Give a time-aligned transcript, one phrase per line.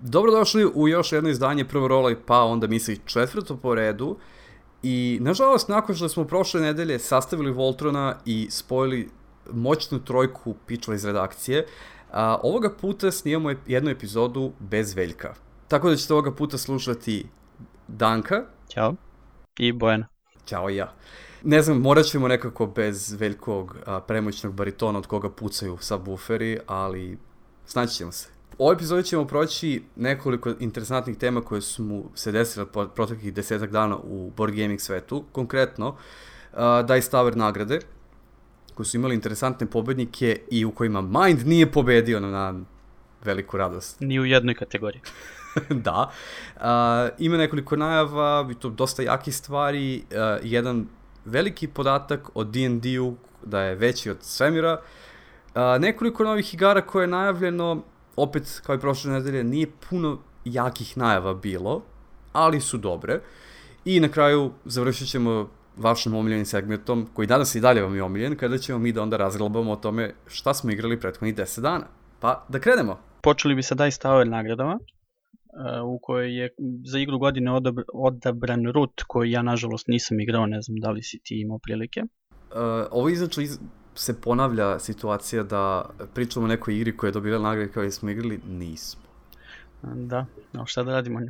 [0.00, 4.16] Dobrodošli u još jedno izdanje prvo rola pa onda misli četvrto po redu.
[4.82, 9.08] I nažalost, nakon što smo prošle nedelje sastavili Voltrona i spojili
[9.52, 11.66] moćnu trojku pičla iz redakcije,
[12.12, 15.34] a, ovoga puta snijamo jednu epizodu bez Veljka.
[15.68, 17.26] Tako da ćete ovoga puta slušati
[17.88, 18.44] Danka.
[18.68, 18.94] Ćao.
[19.58, 20.06] I Bojana.
[20.46, 20.94] Ćao i ja.
[21.42, 27.18] Ne znam, morat ćemo nekako bez veljkog a, premoćnog baritona od koga pucaju subwooferi, ali
[27.66, 28.37] snaći ćemo se.
[28.58, 33.34] U ovoj epizodi ćemo proći nekoliko interesantnih tema koje su mu se desile po proteklih
[33.34, 35.24] desetak dana u board gaming svetu.
[35.32, 37.80] Konkretno, uh, Dice Tower nagrade,
[38.74, 42.60] koji su imali interesantne pobednike i u kojima Mind nije pobedio na, na
[43.24, 44.00] veliku radost.
[44.00, 45.00] Ni u jednoj kategoriji.
[45.86, 46.10] da.
[46.56, 46.62] Uh,
[47.18, 50.02] ima nekoliko najava, i to dosta jakih stvari.
[50.10, 50.86] Uh, jedan
[51.24, 54.80] veliki podatak o D&D-u da je veći od svemira.
[55.54, 57.82] Uh, nekoliko novih igara koje je najavljeno,
[58.22, 61.82] opet, kao i prošle nedelje, nije puno jakih najava bilo,
[62.32, 63.20] ali su dobre.
[63.84, 68.36] I na kraju završit ćemo vašim omiljenim segmentom, koji danas i dalje vam je omiljen,
[68.36, 71.86] kada ćemo mi da onda razglabamo o tome šta smo igrali prethodnih 10 dana.
[72.20, 72.98] Pa, da krenemo.
[73.22, 74.78] Počeli bi sa Dice Tower nagradama,
[75.84, 76.54] u kojoj je
[76.84, 81.02] za igru godine odabr, odabran Root, koji ja nažalost nisam igrao, ne znam da li
[81.02, 82.00] si ti imao prilike.
[82.00, 82.56] Uh,
[82.90, 83.58] ovo izačno iz,
[83.98, 88.40] se ponavlja situacija da pričamo o nekoj igri koja je dobila nagrade kao smo igrali,
[88.48, 89.02] nismo.
[89.82, 91.20] Da, no šta da radimo?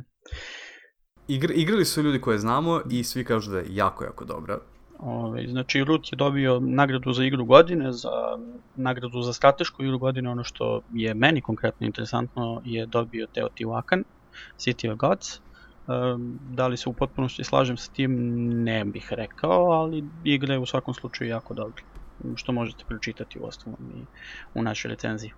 [1.27, 4.59] Igr, igrali su ljudi koje znamo i svi kažu da je jako, jako dobra.
[4.99, 8.37] Ove, znači, Root je dobio nagradu za igru godine, za
[8.75, 14.03] nagradu za stratešku igru godine, ono što je meni konkretno interesantno je dobio Teotihuacan,
[14.57, 15.41] City of Gods.
[16.49, 18.13] Da li se u potpunosti slažem sa tim,
[18.63, 21.83] ne bih rekao, ali igra je u svakom slučaju jako dobra
[22.35, 24.05] što možete pročitati u ostalom i
[24.59, 25.31] u našoj recenziji.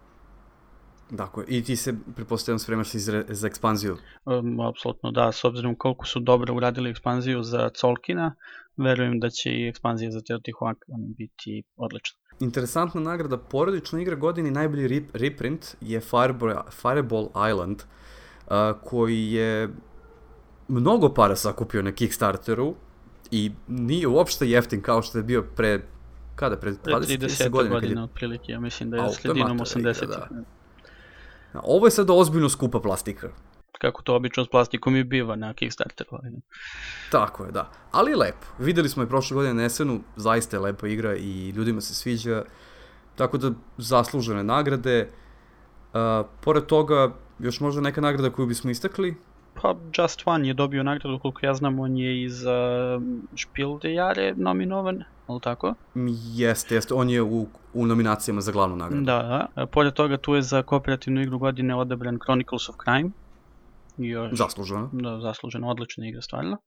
[1.11, 3.97] Dakle, i ti se, pretpostavljam, spremaš za, za ekspanziju?
[4.25, 8.35] Um, apsolutno da, s obzirom koliko su dobro uradili ekspanziju za Colkina,
[8.77, 12.19] verujem da će i ekspanzija za Teotihuacan biti odlična.
[12.39, 18.53] Interesantna nagrada porodična igra godine najbolji rip, reprint je Fireball, Fireball Island, uh,
[18.83, 19.69] koji je
[20.67, 22.75] mnogo para sakupio na Kickstarteru
[23.31, 25.81] i nije uopšte jeftin kao što je bio pre
[26.41, 27.75] kada, pred 20-30 godina?
[27.75, 30.27] godina otprilike, ja mislim da je sredinom 80 da.
[31.53, 33.29] Ovo je sad ozbiljno skupa plastika.
[33.81, 36.17] Kako to obično s plastikom i biva na Kickstarteru.
[37.11, 37.69] Tako je, da.
[37.91, 38.47] Ali je lepo.
[38.59, 42.43] Videli smo je prošle godine Nesenu, zaista je lepa igra i ljudima se sviđa.
[43.15, 45.09] Tako da zaslužene nagrade.
[45.93, 49.15] Uh, pored toga, još možda neka nagrada koju bismo istakli?
[49.61, 52.51] Pa Just One je dobio nagradu, koliko ja znam, on je iz uh,
[53.37, 55.73] Spiel de Jare nominovan, ali tako?
[56.33, 59.05] Jeste, jeste, on je u, u nominacijama za glavnu nagradu.
[59.05, 59.65] Da, da.
[59.65, 63.09] Pored toga tu je za kooperativnu igru godine odabran Chronicles of Crime.
[63.97, 64.89] Još, zasluženo.
[64.93, 66.57] Da, zasluženo, odlična igra stvarno.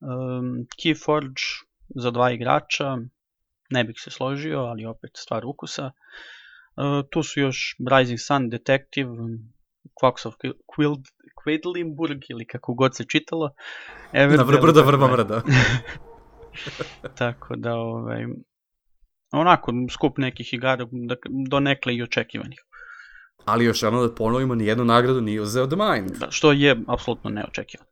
[0.00, 2.96] Um, Keyforge za dva igrača,
[3.70, 5.90] ne bih se složio, ali opet stvar ukusa.
[6.76, 9.10] Uh, tu su još Rising Sun, Detective,
[10.02, 10.34] Quacks of
[10.66, 11.04] Quild,
[11.44, 13.50] Quedlinburg ili kako god se čitalo.
[14.12, 15.42] Ever Na vrbrda vrba vrda.
[17.18, 18.26] Tako da, ovaj,
[19.32, 21.16] onako, skup nekih igara da,
[21.50, 22.58] do nekle i očekivanih.
[23.44, 26.10] Ali još jedno da ponovimo, nijednu nagradu nije uzeo The Mind.
[26.10, 27.90] Da, što je apsolutno neočekivano.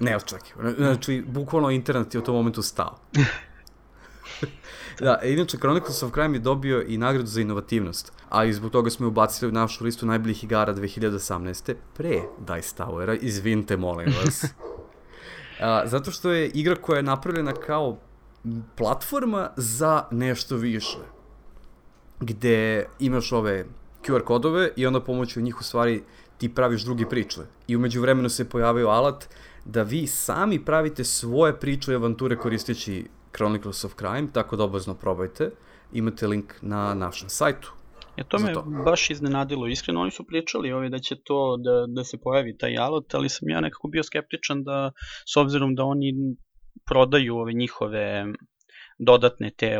[0.00, 0.70] Neočekivano.
[0.70, 2.98] Znači, bukvalno internet je u tom momentu stao.
[5.00, 8.90] da, inače, Chronicles of Crime je dobio i nagradu za inovativnost, a i zbog toga
[8.90, 11.74] smo je ubacili u našu listu najboljih igara 2018.
[11.96, 14.44] pre Dice Towera, izvinite, molim vas.
[15.60, 17.98] a, zato što je igra koja je napravljena kao
[18.76, 20.98] platforma za nešto više.
[22.20, 23.64] Gde imaš ove
[24.06, 26.02] QR kodove i onda pomoću njih u stvari
[26.38, 27.40] ti praviš drugi priče.
[27.66, 29.28] I umeđu vremenu se pojavio alat
[29.64, 34.94] da vi sami pravite svoje priče i avanture koristeći Chronicles of Crime, tako da obazno
[34.94, 35.50] probajte.
[35.92, 37.72] Imate link na našem sajtu.
[38.16, 38.62] Ja, to me to.
[38.84, 39.66] baš iznenadilo.
[39.66, 43.28] Iskreno, oni su pričali ovi da će to, da, da se pojavi taj alat, ali
[43.28, 44.92] sam ja nekako bio skeptičan da,
[45.32, 46.12] s obzirom da oni
[46.86, 48.24] prodaju ove njihove
[48.98, 49.78] dodatne te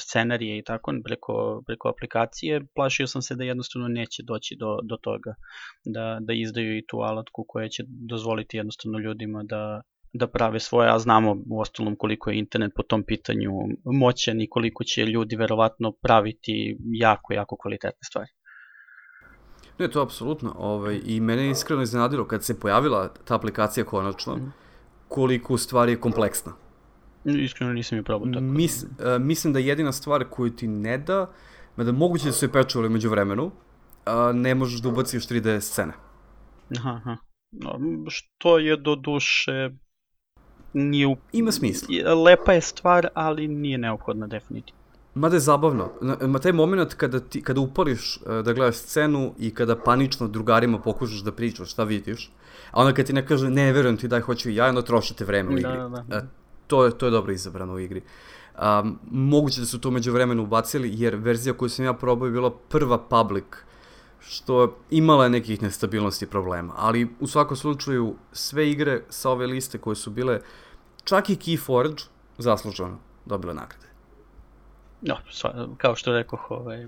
[0.00, 4.96] scenarije i tako preko, preko aplikacije, plašio sam se da jednostavno neće doći do, do
[4.96, 5.34] toga
[5.84, 9.82] da, da izdaju i tu alatku koja će dozvoliti jednostavno ljudima da,
[10.12, 13.50] da prave svoje, a znamo u ostalom koliko je internet po tom pitanju
[13.84, 18.30] moćan i koliko će ljudi verovatno praviti jako, jako kvalitetne stvari.
[19.78, 20.54] Ne, to apsolutno.
[20.58, 24.52] Ovaj, I mene je iskreno iznenadilo kad se pojavila ta aplikacija konačno, mm.
[25.08, 26.52] koliko stvari je kompleksna.
[27.24, 28.40] Iskreno nisam je probao tako.
[28.40, 28.88] Mis, uh,
[29.20, 31.30] mislim da jedina stvar koju ti ne da,
[31.76, 33.52] mada moguće da su je pečuvali među vremenu, uh,
[34.34, 35.92] ne možeš da ubaciš 3D scene.
[36.78, 37.16] Aha, aha.
[37.50, 37.78] No,
[38.08, 39.70] što je do duše
[40.78, 41.16] nije u...
[41.32, 42.14] Ima smisla.
[42.14, 44.78] Lepa je stvar, ali nije neophodna definitivno.
[45.14, 45.90] Mada je zabavno.
[46.20, 50.78] Ma taj moment kada, ti, kada upališ uh, da gledaš scenu i kada panično drugarima
[50.78, 52.30] pokušaš da pričaš šta vidiš,
[52.70, 55.24] a onda kad ti ne kaže ne, verujem ti daj hoću i ja, onda trošite
[55.24, 55.72] vreme u da, igri.
[55.72, 56.16] Da, da, da.
[56.16, 56.22] Uh,
[56.66, 58.02] to, je, to je dobro izabrano u igri.
[58.62, 62.32] Um, moguće da su to među vremenu ubacili, jer verzija koju sam ja probao je
[62.32, 63.44] bila prva public,
[64.20, 66.74] što imala je nekih nestabilnosti i problema.
[66.76, 70.40] Ali u svakom slučaju sve igre sa ove liste koje su bile,
[71.08, 72.02] čak i Keyforge,
[72.38, 73.86] zasluženo dobile nagrade.
[75.02, 75.16] No,
[75.76, 76.86] kao što rekoh, ovaj,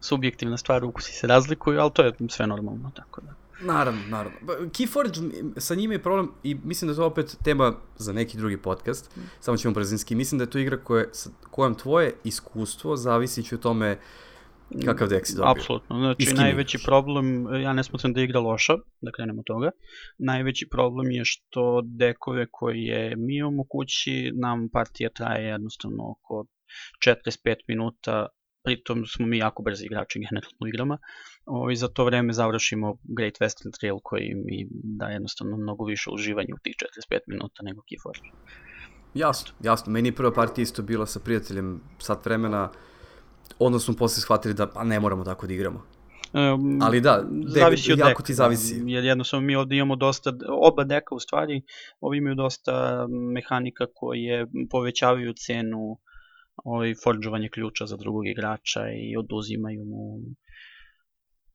[0.00, 3.34] subjektivna stvar, ukusi se razlikuju, ali to je sve normalno, tako da.
[3.60, 4.38] Naravno, naravno.
[4.46, 8.56] Keyforge, sa njima je problem i mislim da je to opet tema za neki drugi
[8.56, 9.20] podcast, mm.
[9.40, 10.14] samo ćemo brzinski.
[10.14, 13.98] Mislim da je to igra koje, sa kojom tvoje iskustvo zavisi o tome
[14.84, 15.50] kakav dek si dobio.
[15.50, 16.86] Apsolutno, znači najveći igraš.
[16.86, 19.70] problem, ja ne smatram da je igra loša, da krenemo od toga,
[20.18, 26.46] najveći problem je što dekove koje mi imamo kući, nam partija traje jednostavno oko
[27.06, 28.26] 45 minuta,
[28.64, 30.98] pritom smo mi jako brzi igrači generalno u igrama,
[31.72, 36.54] i za to vreme završimo Great Western Trail koji mi da jednostavno mnogo više uživanja
[36.54, 36.74] u tih
[37.10, 38.30] 45 minuta nego Keyforge.
[39.14, 39.92] Jasno, jasno.
[39.92, 42.70] Meni je prva partija isto bila sa prijateljem sat vremena,
[43.58, 45.86] onda smo posle shvatili da pa ne moramo tako da igramo.
[46.32, 48.80] Um, Ali da, zavisi od jako deka, ti zavisi.
[48.80, 51.62] Da, jer jednostavno mi ovde imamo dosta, oba deka u stvari,
[52.00, 55.98] ovi imaju dosta mehanika koje povećavaju cenu
[56.64, 60.18] ovaj, forđovanje ključa za drugog igrača i oduzimaju mu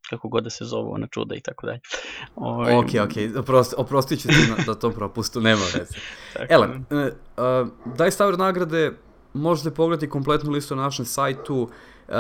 [0.10, 1.80] kako god da se zove ona čuda i tako dalje.
[2.36, 6.00] Ovaj, ok, ok, Oprosti, oprostit ću ti na, da to propustu, nema veze.
[6.54, 8.92] Ele, uh, uh, daj stavir nagrade,
[9.38, 11.70] možete pogledati kompletnu listu na našem sajtu, uh,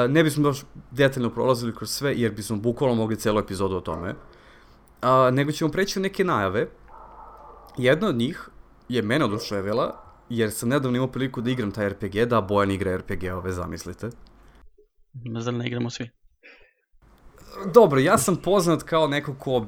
[0.10, 4.10] ne bismo baš detaljno prolazili kroz sve, jer bismo bukvalno mogli celu epizodu o tome,
[4.10, 6.68] uh, nego ćemo preći u neke najave.
[7.78, 8.50] Jedna od njih
[8.90, 12.98] je mene oduševila, jer sam nedavno imao priliku da igram taj RPG, da Bojan igra
[12.98, 14.10] RPG-ove, zamislite.
[15.40, 16.10] Zar ne igramo svi?
[17.74, 19.66] Dobro, ja sam poznat kao neko ko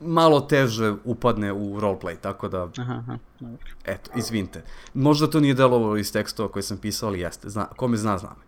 [0.00, 2.68] malo teže upadne u roleplay, tako da...
[2.78, 3.66] Aha, aha, dobro.
[3.84, 4.62] Eto, izvinite.
[4.94, 7.48] Možda to nije delovalo iz tekstova koje sam pisao, ali jeste.
[7.48, 8.44] Zna, ko me zna, zna me.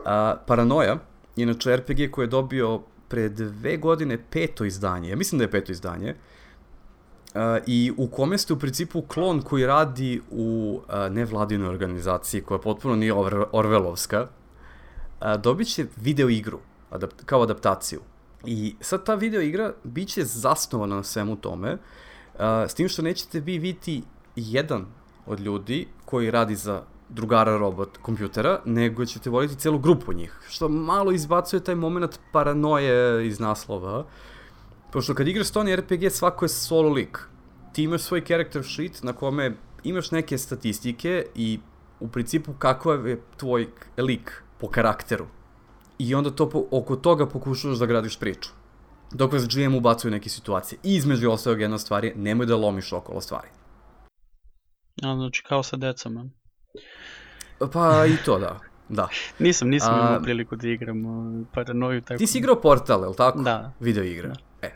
[0.00, 0.98] Uh, Paranoja,
[1.36, 5.72] inače RPG koji je dobio pre dve godine peto izdanje, ja mislim da je peto
[5.72, 12.40] izdanje, uh, i u kome ste u principu klon koji radi u uh, nevladinoj organizaciji
[12.40, 14.26] koja potpuno nije or Orvelovska,
[15.20, 16.58] uh, dobit će video igru
[16.90, 18.00] adapt, kao adaptaciju.
[18.44, 23.40] I sad ta video igra biće zasnovana na svemu tome, uh, s tim što nećete
[23.40, 24.02] vi vidjeti
[24.36, 24.86] jedan
[25.26, 30.68] od ljudi koji radi za drugara robot kompjutera, nego ćete voliti celu grupu njih, što
[30.68, 34.04] malo izbacuje taj moment paranoje iz naslova,
[34.92, 37.18] pošto kad igraš Stone RPG svako je solo lik.
[37.72, 41.60] Ti imaš svoj character sheet na kome imaš neke statistike i
[42.00, 45.26] u principu kakav je tvoj lik po karakteru
[46.00, 48.50] i onda to, oko toga pokušavaš da gradiš priču.
[49.12, 50.78] Dok vas GM ubacuje neke situacije.
[50.82, 53.48] I između ostalog jedna stvar je, nemoj da lomiš okolo stvari.
[55.02, 56.30] A, znači kao sa decama.
[57.72, 58.60] Pa i to da.
[58.88, 59.08] Da.
[59.38, 60.96] nisam, nisam imao priliku da igram
[61.54, 62.00] paranoju.
[62.00, 62.18] Tako...
[62.18, 63.42] Ti si igrao Portal, je li tako?
[63.42, 63.72] Da.
[63.80, 64.28] Video igra.
[64.28, 64.66] Da.
[64.66, 64.72] E,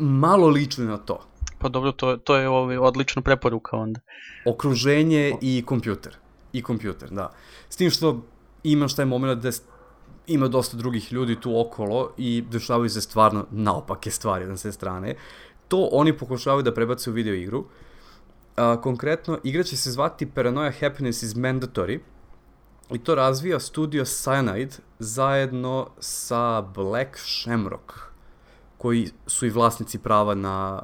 [0.00, 1.26] malo lično na to.
[1.58, 4.00] Pa dobro, to, to je ovaj, odlična preporuka onda.
[4.46, 6.16] Okruženje i kompjuter.
[6.52, 7.32] I kompjuter, da.
[7.68, 8.24] S tim što
[8.62, 9.52] imaš taj moment da
[10.26, 15.14] ima dosta drugih ljudi tu okolo i dešavaju se stvarno naopake stvari na sve strane.
[15.68, 17.64] To oni pokušavaju da prebace u video igru.
[18.56, 21.98] A, konkretno, igra će se zvati Paranoia Happiness is Mandatory
[22.90, 27.92] i to razvija studio Cyanide zajedno sa Black Shamrock
[28.78, 30.82] koji su i vlasnici prava na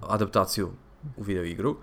[0.00, 0.70] adaptaciju
[1.16, 1.76] u video igru.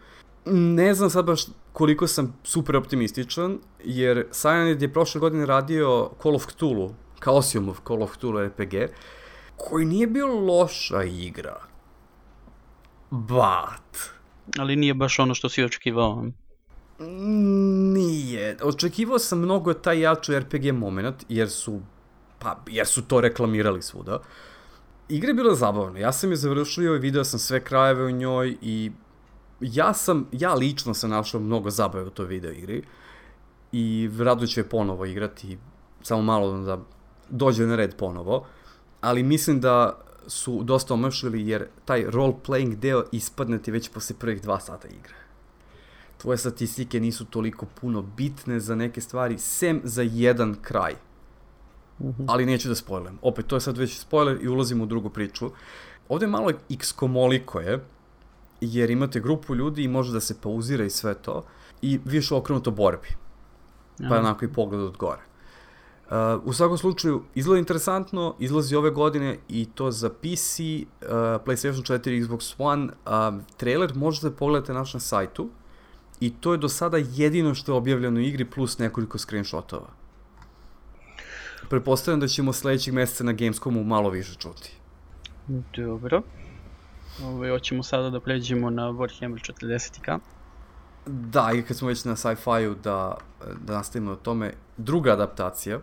[0.45, 1.45] Ne znam sad baš
[1.79, 6.93] koliko sam super optimističan, jer Cyanide je prošle godine radio Call of Cthulhu,
[7.23, 8.73] Chaosiumov Call of Cthulhu RPG,
[9.57, 11.61] koji nije bio loša igra.
[13.09, 13.99] But...
[14.57, 16.25] Ali nije baš ono što si očekivao.
[17.93, 18.57] Nije.
[18.63, 21.79] Očekivao sam mnogo taj jači RPG moment, jer su,
[22.39, 24.19] pa, jer su to reklamirali svuda.
[25.09, 25.99] Igra je bila zabavna.
[25.99, 28.91] Ja sam je završio i video sam sve krajeve u njoj i
[29.61, 32.83] ja sam, ja lično sam našao mnogo zabave u toj video igri
[33.71, 35.57] i rado ću je ponovo igrati,
[36.01, 36.79] samo malo da
[37.29, 38.45] dođe na red ponovo,
[39.01, 44.15] ali mislim da su dosta omašili jer taj role playing deo ispadne ti već posle
[44.19, 45.15] prvih dva sata igre.
[46.17, 50.95] Tvoje statistike nisu toliko puno bitne za neke stvari, sem za jedan kraj.
[51.99, 52.25] -huh.
[52.27, 53.17] Ali neću da spojlujem.
[53.21, 55.51] Opet, to je sad već spoiler i ulazimo u drugu priču.
[56.09, 57.79] ovde je malo x komoliko je,
[58.61, 61.45] jer imate grupu ljudi i može da se pauzira i sve to,
[61.81, 63.07] i više okrenuto borbi.
[64.09, 65.21] Pa je onako i pogled od gore.
[66.09, 71.09] Uh, u svakom slučaju, izgleda interesantno, izlazi ove godine i to za PC, uh,
[71.45, 72.83] PlayStation 4, Xbox One.
[72.85, 75.49] Uh, trailer možete pogledati naš na sajtu
[76.19, 79.89] i to je do sada jedino što je objavljeno u igri plus nekoliko screenshotova.
[81.69, 84.77] Prepostavljam da ćemo sledećeg meseca na Gamescomu malo više čuti.
[85.75, 86.21] Dobro.
[87.23, 90.19] Ove, hoćemo sada da pređemo na Warhammer 40k.
[91.05, 93.17] Da, i kad smo već na sci-fi-u da,
[93.61, 95.79] da nastavimo o tome, druga adaptacija,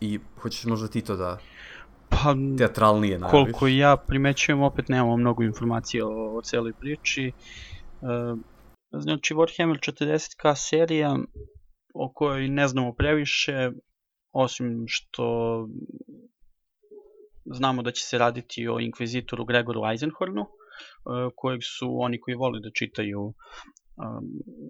[0.00, 1.38] i hoćeš možda ti to da
[2.08, 3.30] pa, teatralnije najaviš?
[3.30, 7.26] Koliko ja primećujem, opet nemamo mnogo informacija o, o celoj priči.
[7.26, 7.32] E,
[8.92, 11.18] znači, Warhammer 40k serija
[11.94, 13.70] o kojoj ne znamo previše,
[14.32, 15.66] osim što
[17.54, 20.48] znamo da će se raditi o inkvizitoru Gregoru Eisenhornu, e,
[21.36, 23.34] kojeg su oni koji vole da čitaju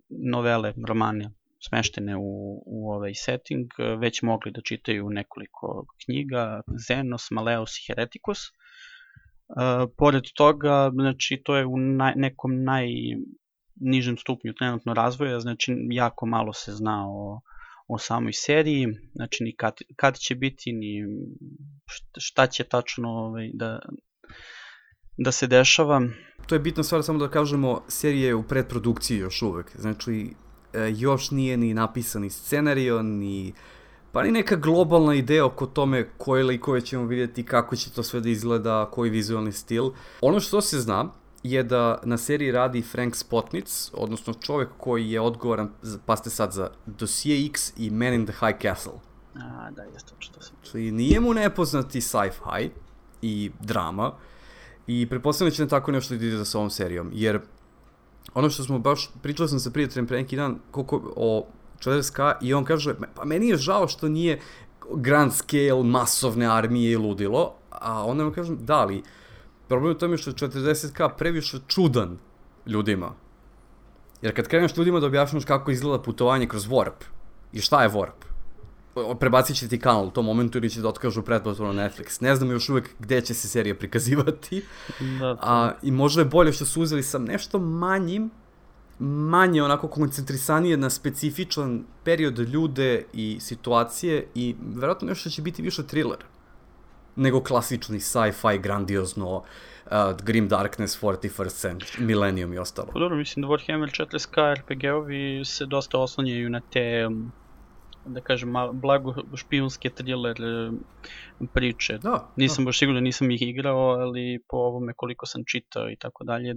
[0.08, 1.30] novele, romane
[1.68, 3.66] smeštene u, u ovaj setting,
[3.98, 8.38] već mogli da čitaju nekoliko knjiga, Zenos, Maleus i Heretikus.
[8.38, 8.50] E,
[9.96, 16.52] pored toga, znači, to je u naj, nekom najnižem stupnju trenutno razvoja, znači jako malo
[16.52, 17.40] se zna o,
[17.88, 21.04] o samoj seriji, znači ni kad, kad će biti, ni
[22.18, 23.80] šta će tačno ovaj, da,
[25.16, 26.02] da se dešava.
[26.46, 29.76] To je bitna stvar, samo da kažemo, serija je u predprodukciji još uvek.
[29.76, 30.30] Znači,
[30.74, 33.52] e, još nije ni napisan ni scenario, ni
[34.12, 38.20] pa ni neka globalna ideja oko tome koje likove ćemo vidjeti, kako će to sve
[38.20, 39.90] da izgleda, koji vizualni stil.
[40.20, 45.20] Ono što se zna je da na seriji radi Frank Spotnic, odnosno čovek koji je
[45.20, 45.70] odgovoran,
[46.06, 49.00] pa ste sad za Dossier X i Man in the High Castle.
[49.34, 50.56] A, da, jeste što sam.
[50.62, 52.70] Znači, nije mu nepoznati sci-fi
[53.22, 54.12] i drama,
[54.88, 57.40] I pretpostavljam da će ne tako nešto da ide sa ovom serijom, jer
[58.34, 61.46] ono što smo baš, pričali sam sa prijateljem pre neki dan koliko, o
[61.78, 64.40] 40K i on kaže, pa meni je žao što nije
[64.94, 69.02] grand scale, masovne armije i ludilo, a onda mu kažem, da li,
[69.68, 72.18] problem je tome što je 40K previše čudan
[72.66, 73.12] ljudima.
[74.22, 77.04] Jer kad kreneš ljudima da objašnjaš kako izgleda putovanje kroz Warp,
[77.52, 78.28] i šta je Warp,
[79.20, 82.22] prebacit će ti kanal u tom momentu ili će da otkažu pretplatu na Netflix.
[82.22, 84.64] Ne znam još uvek gde će se serija prikazivati.
[85.20, 88.30] Da, A, I možda je bolje što su uzeli sam nešto manjim,
[88.98, 95.86] manje onako koncentrisanije na specifičan period ljude i situacije i verovatno nešto će biti više
[95.86, 96.18] thriller
[97.18, 102.88] nego klasični sci-fi grandiozno uh, Grim Darkness, 41st Century, Millennium i ostalo.
[102.92, 107.32] Pa dobro, mislim da Warhammer 40k RPG-ovi se dosta oslanjaju na te um,
[108.08, 110.70] da kažem, blago špijunske thriller e,
[111.54, 111.98] priče.
[111.98, 112.68] Da, nisam da.
[112.68, 116.54] baš siguran, nisam ih igrao, ali po ovome koliko sam čitao i tako dalje,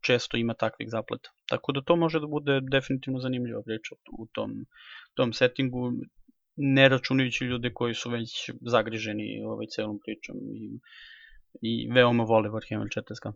[0.00, 1.30] često ima takvih zapleta.
[1.48, 4.66] Tako da to može da bude definitivno zanimljiva priča u tom,
[5.14, 5.92] tom settingu,
[6.56, 10.78] ne računajući ljude koji su već zagriženi ovaj celom pričom i,
[11.60, 13.32] i veoma vole Warhammer 40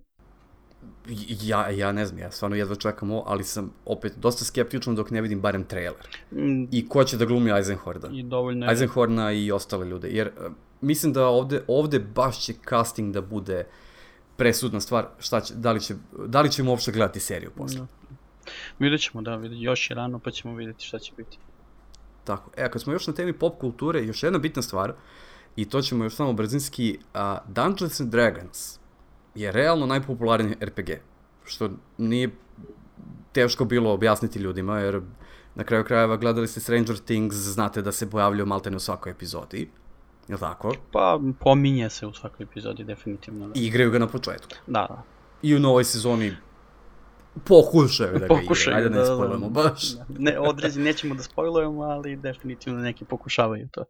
[1.42, 5.10] ja, ja ne znam, ja stvarno jedva čekam ovo, ali sam opet dosta skeptičan dok
[5.10, 6.08] ne vidim barem trailer.
[6.32, 6.64] Mm.
[6.72, 8.08] I ko će da glumi Eisenhorda.
[8.12, 8.70] I dovoljno je.
[8.70, 10.08] Eisenhorna i ostale ljude.
[10.08, 13.66] Jer uh, mislim da ovde, ovde baš će casting da bude
[14.36, 15.94] presudna stvar šta će, da li, će,
[16.26, 17.80] da li ćemo uopšte gledati seriju posle.
[17.80, 17.86] Da.
[18.78, 21.38] Vidjet ćemo, da, vidjet, još je rano pa ćemo vidjeti šta će biti.
[22.28, 24.92] Tako, e, kad smo još na temi pop kulture, još jedna bitna stvar,
[25.56, 28.78] i to ćemo još samo brzinski, uh, Dungeons and Dragons
[29.34, 30.90] je realno najpopularniji RPG,
[31.44, 32.30] što nije
[33.32, 35.00] teško bilo objasniti ljudima, jer
[35.54, 39.70] na kraju krajeva gledali ste Stranger Things, znate da se pojavljaju maltene u svakoj epizodi,
[40.28, 40.74] je li tako?
[40.92, 43.48] Pa, pominje se u svakoj epizodi, definitivno.
[43.48, 43.60] Da.
[43.60, 44.54] I igraju ga na početku.
[44.66, 45.02] Da, da.
[45.42, 46.34] I u novoj sezoni
[47.44, 49.92] pokušaju da ga pokušaju, igraju, ajde da, ne spojlujemo da, baš.
[49.92, 50.04] Da.
[50.18, 53.84] Ne, određi, nećemo da spojlujemo, ali definitivno neki pokušavaju to.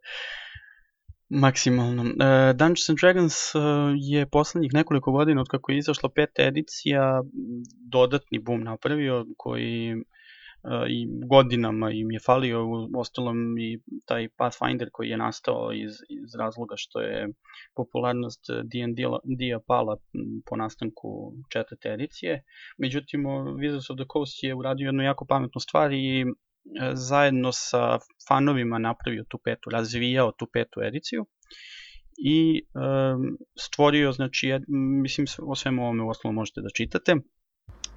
[1.29, 2.01] Maksimalno.
[2.01, 2.09] Uh,
[2.55, 3.61] Dungeons and Dragons uh,
[3.95, 7.21] je poslednjih nekoliko godina od kako je izašla peta edicija
[7.91, 10.01] dodatni boom napravio koji uh,
[10.89, 16.35] i godinama im je falio, u ostalom i taj Pathfinder koji je nastao iz, iz
[16.39, 17.27] razloga što je
[17.75, 19.97] popularnost D&D-a pala
[20.49, 22.43] po nastanku četvrte edicije.
[22.77, 23.23] Međutim,
[23.61, 26.25] Wizards of the Coast je uradio jednu jako pametnu stvar i
[26.93, 31.25] zajedno sa fanovima napravio tu petu, razvijao tu petu ediciju
[32.17, 34.63] i um, stvorio, znači, jed,
[35.03, 37.15] mislim, o svemu ovome u osnovu možete da čitate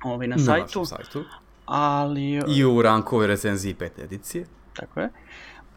[0.05, 1.25] ovaj, na, na sajtu, sajtu.
[1.65, 2.41] Ali...
[2.57, 4.47] I u rankove recenziji pete edicije.
[4.75, 5.11] Tako je.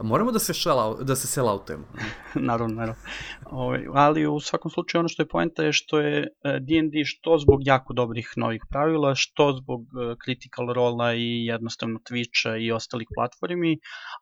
[0.03, 1.85] Moramo da se, shell da se sell outujemo.
[2.49, 3.01] naravno, naravno.
[3.45, 7.05] Ove, ovaj, ali u svakom slučaju ono što je poenta je što je D&D e,
[7.05, 12.71] što zbog jako dobrih novih pravila, što zbog e, critical rola i jednostavno Twitcha i
[12.71, 13.79] ostalih platformi,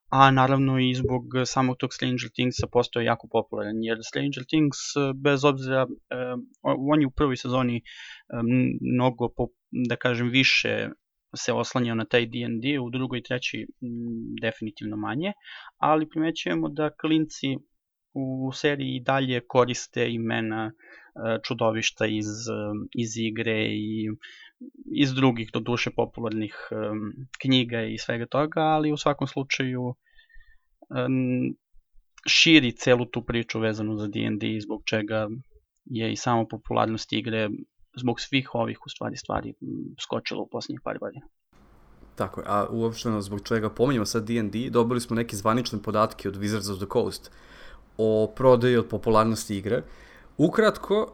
[0.10, 5.13] a naravno i zbog samog tog Stranger Thingsa postoje jako popularan, jer Stranger Things, e,
[5.15, 5.88] bez obzira,
[6.63, 7.82] on je u prvoj sezoni
[8.96, 9.29] mnogo,
[9.89, 10.89] da kažem, više
[11.35, 13.65] se oslanjao na taj D&D, u drugoj i trećoj
[14.41, 15.33] definitivno manje,
[15.77, 17.47] ali primećujemo da klinci
[18.13, 20.73] u seriji dalje koriste imena e,
[21.47, 22.53] čudovišta iz, e,
[22.93, 24.09] iz igre i
[24.95, 26.75] iz drugih do duše popularnih e,
[27.41, 29.95] knjiga i svega toga, ali u svakom slučaju
[32.27, 35.27] širi celu tu priču vezanu za D&D zbog čega
[35.85, 37.49] je i samo popularnost igre
[37.95, 39.53] zbog svih ovih u stvari stvari
[40.03, 41.25] skočilo u poslednjih par godina.
[42.15, 46.38] Tako je, a uopšteno zbog čega pominjamo sad D&D, dobili smo neke zvanične podatke od
[46.38, 47.31] Wizards of the Coast
[47.97, 49.83] o prodaji od popularnosti igre.
[50.38, 51.13] Ukratko,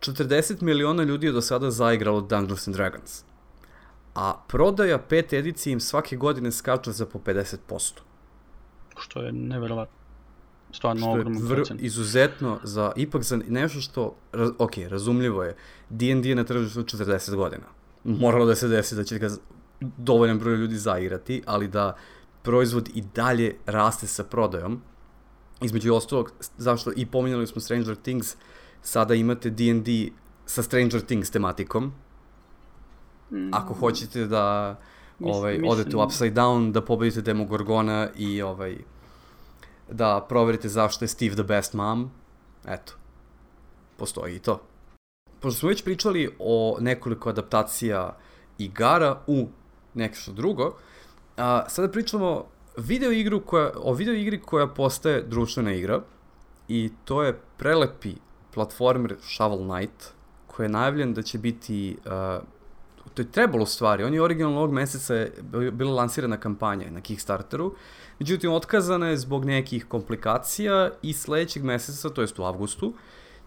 [0.00, 3.24] 40 miliona ljudi je do sada zaigralo Dungeons and Dragons.
[4.14, 8.00] A prodaja pet edicije im svake godine skače za po 50%.
[8.98, 9.97] Što je neverovatno
[10.72, 15.56] stvarno ogromno vr, izuzetno za, ipak za nešto što, raz, ok, razumljivo je,
[15.90, 17.64] D&D je na tržištu 40 godina.
[18.04, 19.28] Moralo da se desi da će ga
[19.80, 21.96] dovoljan broj ljudi zaigrati, ali da
[22.42, 24.80] proizvod i dalje raste sa prodajom.
[25.62, 28.36] Između ostalog, zašto i pominjali smo Stranger Things,
[28.82, 30.10] sada imate D&D
[30.46, 31.92] sa Stranger Things tematikom.
[33.30, 33.54] Mm.
[33.54, 34.76] Ako hoćete da
[35.20, 38.78] ovaj, mislim, odete u Upside Down, da pobedite Demogorgona i ovaj,
[39.90, 42.10] da proverite zašto je Steve the best mom,
[42.66, 42.92] eto,
[43.96, 44.60] postoji i to.
[45.40, 48.16] Pošto smo već pričali o nekoliko adaptacija
[48.58, 49.48] igara u
[49.94, 50.76] nešto drugo,
[51.36, 52.44] a, sada pričamo
[52.76, 56.00] video igru koja, o video igri koja postaje društvena igra
[56.68, 58.14] i to je prelepi
[58.54, 60.12] platformer Shovel Knight
[60.46, 61.96] koji je najavljen da će biti
[63.18, 65.32] to je trebalo stvari, on je originalno ovog meseca je
[65.72, 67.74] bila lansirana kampanja na Kickstarteru,
[68.18, 72.92] međutim otkazana je zbog nekih komplikacija i sledećeg meseca, to jest u avgustu,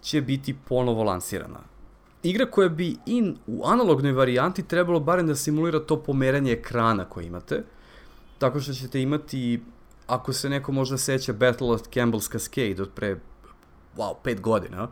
[0.02, 1.60] će biti ponovo lansirana.
[2.24, 7.26] Igra koja bi in u analognoj varijanti trebalo barem da simulira to pomeranje ekrana koje
[7.26, 7.64] imate,
[8.40, 9.64] tako što ćete imati,
[10.08, 13.20] ako se neko možda seća Battle of Campbell's Cascade od pre,
[13.98, 14.88] wow, pet godina,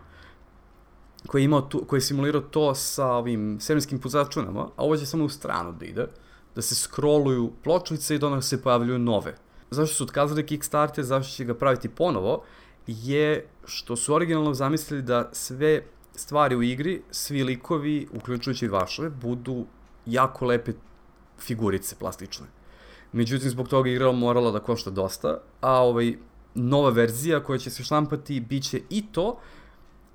[1.28, 5.06] koji je, imao tu, koji je simulirao to sa ovim svemirskim puzačunama, a ovo će
[5.06, 6.08] samo u stranu da ide,
[6.56, 9.36] da se scrolluju pločnice i da onda se pojavljuju nove.
[9.72, 12.44] Zašto su otkazali Kickstarter, zašto će ga praviti ponovo,
[12.88, 15.84] je što su originalno zamislili da sve
[16.16, 19.66] stvari u igri, svi likovi, uključujući vaše, budu
[20.06, 20.72] jako lepe
[21.40, 22.46] figurice plastične.
[23.12, 26.18] Međutim, zbog toga igra morala da košta dosta, a ovaj,
[26.56, 29.40] nova verzija koja će se šlampati biće i to,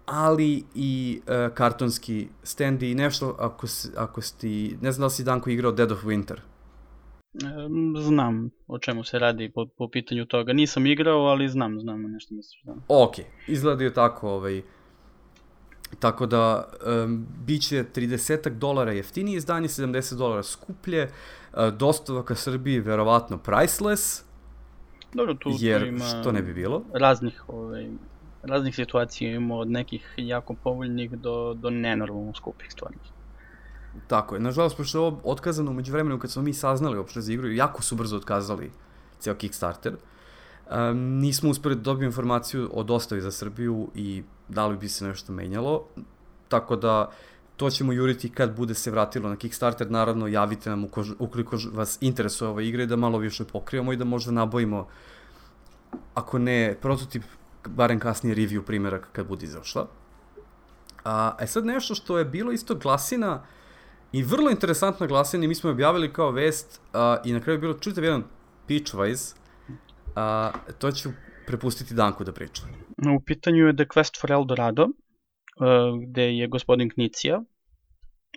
[0.06, 5.10] ali i uh, kartonski stendi i nešto ako, si, ako sti, ne znam da li
[5.10, 6.36] si Danko igrao Dead of Winter.
[8.00, 10.52] Znam o čemu se radi po, po pitanju toga.
[10.52, 12.62] Nisam igrao, ali znam, znam nešto misliš.
[12.62, 12.74] Da.
[12.88, 13.14] Ok,
[13.46, 14.62] izgledaju tako, ovaj,
[15.98, 16.68] tako da
[17.04, 21.08] um, bit će 30 dolara jeftinije izdanje, 70 dolara skuplje,
[21.52, 24.24] uh, dostava ka Srbiji verovatno priceless,
[25.14, 26.82] Dobro, tu, jer tu ima što ne bi bilo?
[26.92, 27.88] raznih ovaj,
[28.46, 32.96] raznih situacija imamo od nekih jako povoljnih do, do nenormalno skupih stvari.
[34.06, 34.40] Tako je.
[34.40, 37.82] Nažalost, pošto je ovo otkazano umeđu vremenu kad smo mi saznali uopšte za igru, jako
[37.82, 38.70] su brzo otkazali
[39.18, 39.96] ceo Kickstarter.
[40.70, 45.04] Um, nismo uspeli da dobiju informaciju o dostavi za Srbiju i da li bi se
[45.04, 45.84] nešto menjalo.
[46.48, 47.10] Tako da
[47.56, 49.90] to ćemo juriti kad bude se vratilo na Kickstarter.
[49.90, 50.84] Naravno, javite nam
[51.18, 54.86] ukoliko vas interesuje ova igra i da malo više pokrijemo i da možda nabojimo
[56.14, 57.22] ako ne prototip
[57.68, 59.86] barem kasnije review primjerak kad bude izašla.
[61.04, 63.46] A, e sad nešto što je bilo isto glasina
[64.12, 67.54] i vrlo interesantna glasina i mi smo je objavili kao vest a, i na kraju
[67.54, 68.24] je bilo čitav jedan
[68.68, 69.36] pitchwise,
[70.16, 71.10] a, to ću
[71.46, 72.62] prepustiti Danku da priča.
[73.16, 74.88] U pitanju je The Quest for Eldorado,
[76.06, 77.42] gde je gospodin Knicija,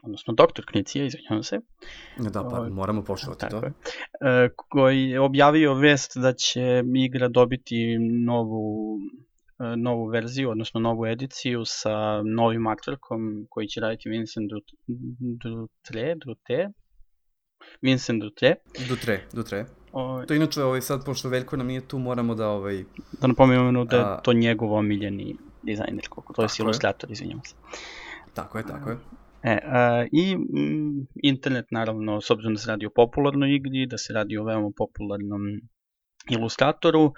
[0.03, 1.60] odnosno doktor Knicija, izvinjavam se.
[2.17, 3.57] Da, pa ovaj, moramo poštovati to.
[3.57, 8.97] Je, koji je objavio vest da će igra dobiti novu
[9.60, 14.51] e, novu verziju, odnosno novu ediciju sa novim artworkom koji će raditi Vincent
[15.31, 16.69] Dutre, Dutre,
[17.81, 18.55] Vincent Dutre.
[18.89, 19.65] Dutre, Dutre.
[19.91, 22.47] Ovaj, to inače, ovaj, sad, pošto Veljko nam nije tu, moramo da...
[22.49, 22.83] Ovaj,
[23.21, 27.55] da napomenemo da je to njegov omiljeni dizajner, koliko to je ilustrator, izvinjam se.
[28.33, 28.97] Tako je, tako je.
[29.47, 33.97] E, a, I m, internet, naravno, s obzirom da se radi o popularnoj igri, da
[33.97, 35.43] se radi o veoma popularnom
[36.29, 37.13] ilustratoru, uh,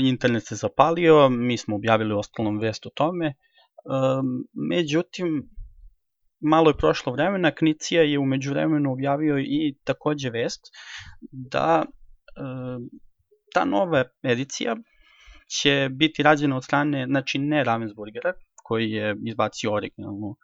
[0.00, 4.22] internet se zapalio, mi smo objavili ostalom vest o tome, uh,
[4.70, 5.42] međutim,
[6.40, 10.72] malo je prošlo vremena, Knicija je umeđu vremenu objavio i takođe vest
[11.32, 12.82] da uh,
[13.54, 14.76] ta nova edicija
[15.60, 18.32] će biti rađena od strane, znači ne Ravensburgera,
[18.64, 20.36] koji je izbacio originalnu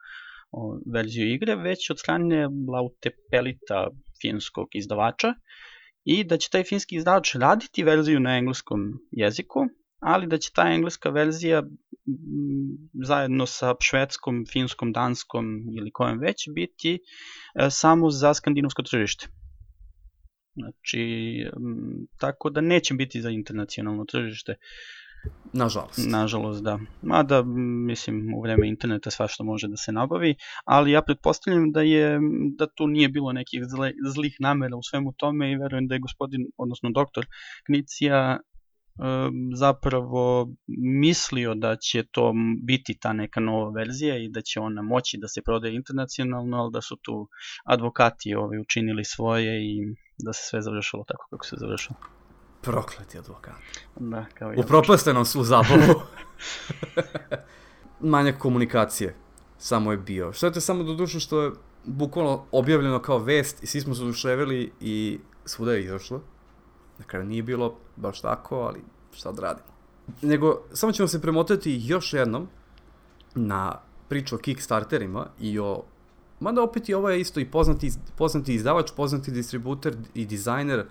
[0.92, 3.88] verziju igre, već od strane Lautepelita
[4.22, 5.34] finskog izdavača
[6.04, 8.80] i da će taj finski izdavač raditi verziju na engleskom
[9.11, 9.61] jeziku,
[10.00, 11.62] ali da će ta engleska verzija
[13.04, 15.44] zajedno sa švedskom, finskom, danskom
[15.78, 17.00] ili kojem već biti e,
[17.70, 19.26] samo za skandinavsko tržište.
[20.54, 21.00] Znači,
[22.18, 24.54] tako da neće biti za internacionalno tržište.
[25.52, 25.98] Nažalost.
[26.07, 26.78] Nažalost, da.
[27.02, 27.42] Mada,
[27.87, 32.20] mislim, u vreme interneta svašta može da se nabavi, ali ja pretpostavljam da je
[32.59, 36.00] da tu nije bilo nekih zle, zlih namera u svemu tome i verujem da je
[36.00, 37.26] gospodin, odnosno doktor
[37.66, 38.38] Knicija
[39.54, 40.48] zapravo
[41.00, 42.33] mislio da će to
[42.66, 46.72] biti ta neka nova verzija i da će ona moći da se prodaje internacionalno, ali
[46.72, 47.28] da su tu
[47.64, 52.17] advokati ovi učinili svoje i da se sve završilo tako kako se završilo.
[52.70, 53.54] Prokleti advokat.
[53.96, 54.61] Da, kao ja.
[54.61, 55.94] Upropaste nam svu zabavu.
[58.00, 59.14] Manjak komunikacije
[59.59, 60.33] samo je bio.
[60.33, 61.52] Što je to samo do što je
[61.85, 66.20] bukvalno objavljeno kao vest i svi smo se oduševili i svuda je izašlo.
[66.98, 68.81] Na kraju nije bilo baš tako, ali
[69.12, 69.68] šta da radimo.
[70.22, 72.48] Nego, samo ćemo se premotati još jednom
[73.35, 75.83] na priču o Kickstarterima i o
[76.40, 80.87] Mada opet i ovo je isto i poznati, poznati izdavač, poznati distributer i dizajner,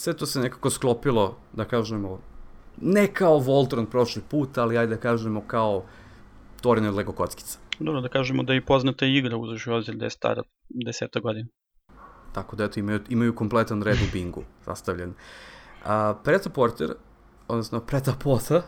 [0.00, 2.18] sve to se nekako sklopilo, da kažemo,
[2.80, 5.84] ne kao Voltron prošli put, ali ajde da kažemo kao
[6.60, 7.58] Torine od Lego kockica.
[7.78, 11.48] Dobro, da kažemo da je poznata igra uzeš u obzir da je stara deseta godina.
[12.32, 15.14] Tako da eto, imaju, imaju kompletan red u bingu sastavljen.
[15.84, 16.94] A, Preta Porter,
[17.48, 18.62] odnosno Preta Pota,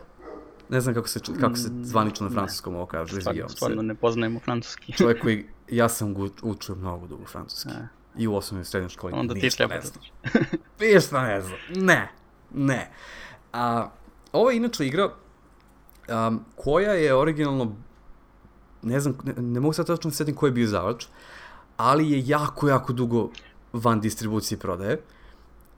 [0.69, 3.55] ne znam kako se, kako se mm, zvanično na francuskom ovo kaže, izvijam se.
[3.55, 4.93] Stvarno ne poznajemo francuski.
[4.93, 5.45] Čovjek koji,
[5.81, 7.69] ja sam učio mnogo dugo francuski.
[7.69, 8.02] A.
[8.17, 9.13] I u osnovnoj srednjoj školi.
[9.15, 10.11] Onda ti treba da znaš.
[10.79, 11.57] Ništa ne znam.
[11.75, 12.11] Ne.
[12.53, 12.91] Ne.
[13.53, 13.89] A,
[14.31, 15.09] ovo je inače igra
[16.07, 17.75] um, koja je originalno
[18.83, 21.05] ne znam, ne, ne mogu sad tačno da setim ko je bio zavač,
[21.77, 23.29] ali je jako, jako dugo
[23.73, 25.01] van distribucije prodaje.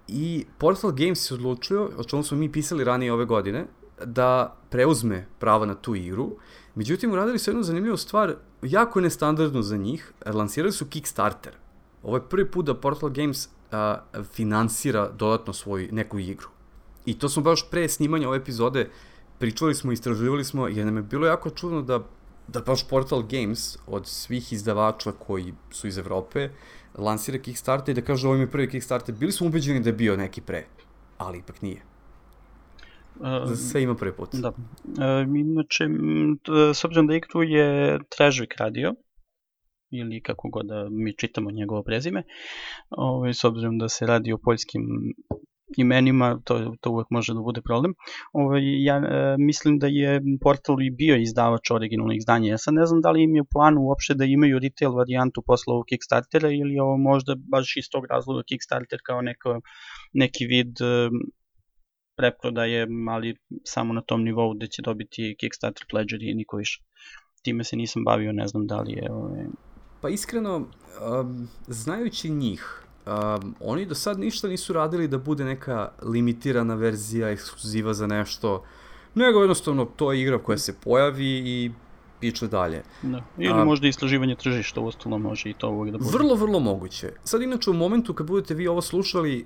[0.08, 3.66] I Portal Games se odlučio, o čemu smo mi pisali ranije ove godine,
[4.06, 6.32] da preuzme prava na tu igru.
[6.76, 11.54] Međutim, uradili su jednu zanimljivu stvar, jako nestandardno za njih, lansirali su Kickstarter.
[12.06, 13.98] Ovo je prvi put da Portal Games a,
[14.34, 16.48] finansira dodatno svoju neku igru.
[17.06, 18.90] I to smo baš pre snimanja ove epizode
[19.40, 22.00] pričali smo, istraživali smo, jer nam je bilo jako čudno da,
[22.48, 26.50] da baš Portal Games od svih izdavača koji su iz Evrope
[26.98, 29.16] lansira Kickstarter i da kaže ovo je prvi Kickstarter.
[29.16, 30.66] Bili smo ubeđeni da je bio neki pre,
[31.18, 31.82] ali ipak nije.
[33.46, 34.30] Za sve ima prvi put.
[34.34, 34.54] Da.
[35.00, 35.84] E, inače,
[36.74, 38.94] s obzirom da igru je Trežvik radio,
[39.92, 42.24] ili kako god da mi čitamo njegovo prezime,
[42.90, 44.84] ovaj, s obzirom da se radi o poljskim
[45.78, 47.94] imenima, to, to uvek može da bude problem.
[48.34, 52.50] Ovaj, ja e, mislim da je portal i bio izdavač originalnih izdanja.
[52.50, 55.44] Ja sad ne znam da li im je u planu uopšte da imaju retail varijantu
[55.46, 59.62] posle ovog Kickstartera ili je ovo možda baš iz tog razloga Kickstarter kao neko,
[60.14, 61.10] neki vid e,
[62.18, 66.82] preprodaje, ali samo na tom nivou da će dobiti Kickstarter Pledger i niko više.
[67.44, 69.12] Time se nisam bavio, ne znam da li je...
[69.12, 69.46] Ovaj...
[70.06, 75.92] Pa iskreno, um, znajući njih, um, oni do sad ništa nisu radili da bude neka
[76.02, 78.64] limitirana verzija, ekskluziva za nešto,
[79.16, 81.72] nego jednostavno to je igra koja se pojavi i
[82.20, 82.84] piče dalje.
[83.02, 83.24] Da.
[83.38, 86.18] Ili A, možda istraživanje tržišta, u ostalo može i to uvijek da bude.
[86.18, 87.12] Vrlo, vrlo moguće.
[87.24, 89.46] Sad inače u momentu kad budete vi ovo slušali,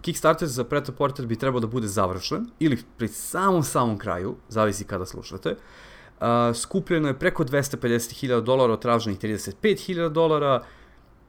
[0.00, 4.84] Kickstarter za Preto Porter bi trebao da bude završen, ili pri samom samom kraju, zavisi
[4.84, 5.50] kada slušate.
[5.50, 5.56] Uh,
[6.54, 10.62] skupljeno je preko 250.000 dolara od traženih 35.000 dolara,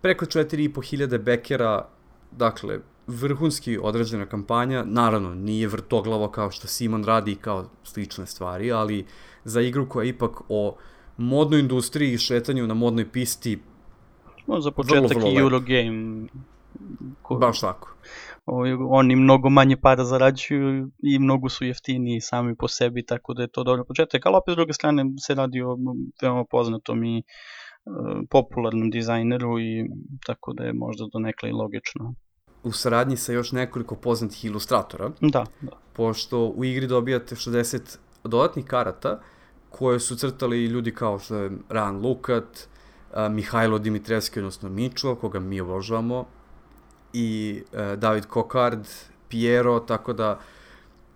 [0.02, 1.88] preko 4.500 bekera,
[2.32, 8.72] dakle, vrhunski određena kampanja, naravno nije vrtoglavo kao što Simon radi i kao slične stvari,
[8.72, 9.06] ali
[9.44, 10.76] za igru koja je ipak o
[11.18, 13.60] modnoj industriji i šetanju na modnoj pisti
[14.48, 16.28] No, za početak vrlo, vrlo i Eurogame.
[17.22, 17.36] Ko...
[17.36, 17.96] Baš tako.
[18.46, 23.42] Ovaj, oni mnogo manje para zarađuju i mnogo su jeftini sami po sebi, tako da
[23.42, 25.78] je to dobro početak, ali opet s druge strane se radi o
[26.22, 29.90] veoma poznatom i uh, popularnom dizajneru i
[30.26, 32.14] tako da je možda do nekla i logično.
[32.64, 35.12] U saradnji sa još nekoliko poznatih ilustratora.
[35.22, 35.72] Da, da.
[35.94, 39.22] Pošto u igri dobijate 60 dodatnih karata
[39.70, 45.40] koje su crtali ljudi kao što je Ran Lukat, uh, Mihajlo Dimitrevski, odnosno Mičo, koga
[45.40, 46.26] mi obožavamo,
[47.16, 48.88] i uh, David Kokard,
[49.30, 50.40] Piero, tako da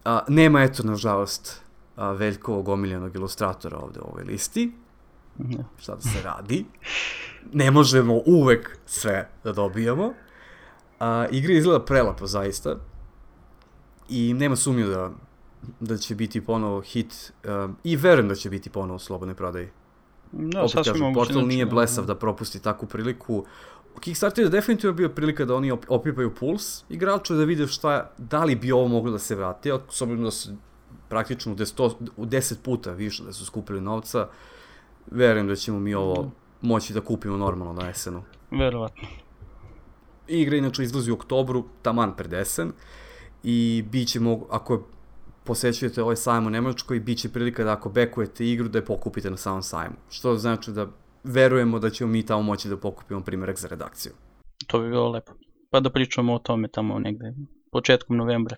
[0.05, 1.61] A, nema, eto, nažalost,
[1.95, 4.71] a, Veljkovog omiljenog ilustratora ovde u ovoj listi.
[5.37, 5.65] Ne.
[5.77, 6.65] Šta da se radi?
[7.53, 10.13] Ne možemo uvek sve da dobijamo.
[10.99, 12.75] A, igra izgleda prelapo, zaista.
[14.09, 15.11] I nema sumnju da,
[15.79, 17.33] da će biti ponovo hit.
[17.45, 19.69] Um, I verujem da će biti ponovo u slobodnoj prodaji.
[20.31, 23.45] Da, Opet kažem, Portal znači, nije blesav da propusti takvu priliku.
[23.99, 28.43] Kickstarter je definitivno bio prilika da oni op opipaju puls igraču da vide šta, da
[28.43, 30.49] li bi ovo moglo da se vrati, s obzirom da su
[31.09, 34.27] praktično u, desto, u 10 puta više da su skupili novca,
[35.11, 38.23] verujem da ćemo mi ovo moći da kupimo normalno na esenu.
[38.51, 39.07] Verovatno.
[40.27, 42.71] Igra inače izlazi u oktobru, taman pred esen,
[43.43, 44.83] i bit će mogu, ako
[45.43, 49.29] posećujete ovaj sajam u Nemačkoj, bit će prilika da ako bekujete igru da je pokupite
[49.29, 49.95] na samom sajmu.
[50.09, 50.87] Što znači da
[51.23, 54.13] verujemo da ćemo mi tamo moći da pokupimo primjerak za redakciju.
[54.67, 55.31] To bi bilo lepo.
[55.69, 57.33] Pa da pričamo o tome tamo negde
[57.71, 58.55] početkom novembra.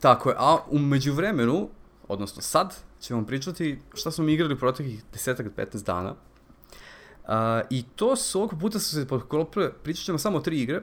[0.00, 1.68] Tako je, a umeđu vremenu,
[2.08, 6.10] odnosno sad, ćemo pričati šta smo mi igrali u proteklih 10-15 dana.
[6.10, 7.34] Uh,
[7.70, 10.80] I to su, ovog puta su se podklopile, pričat ćemo samo tri igre,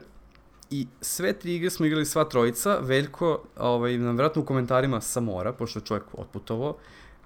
[0.70, 5.20] i sve tri igre smo igrali sva trojica, Veljko ovaj, nam vjerojatno u komentarima sa
[5.20, 6.76] mora, pošto je čovjek otputovo,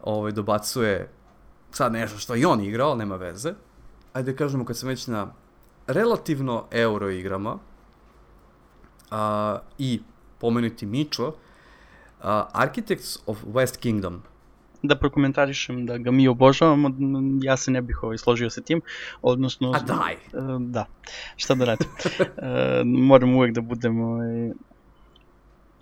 [0.03, 1.09] ovaj, dobacuje
[1.73, 3.55] sad nešto što i on igrao, nema veze.
[4.13, 5.33] Ajde da kažemo kad sam već na
[5.87, 7.59] relativno euro igrama
[9.11, 10.01] a, i
[10.39, 11.35] pomenuti Mičo, uh,
[12.53, 14.23] Architects of West Kingdom.
[14.83, 16.91] Da prokomentarišem da ga mi obožavamo,
[17.43, 18.81] ja se ne bih ovaj, složio sa tim,
[19.23, 19.73] odnosno...
[19.75, 20.13] A daj!
[20.13, 20.19] E,
[20.59, 20.87] Da,
[21.37, 21.89] šta da radim.
[22.37, 24.53] E, moram uvek da budem ovaj,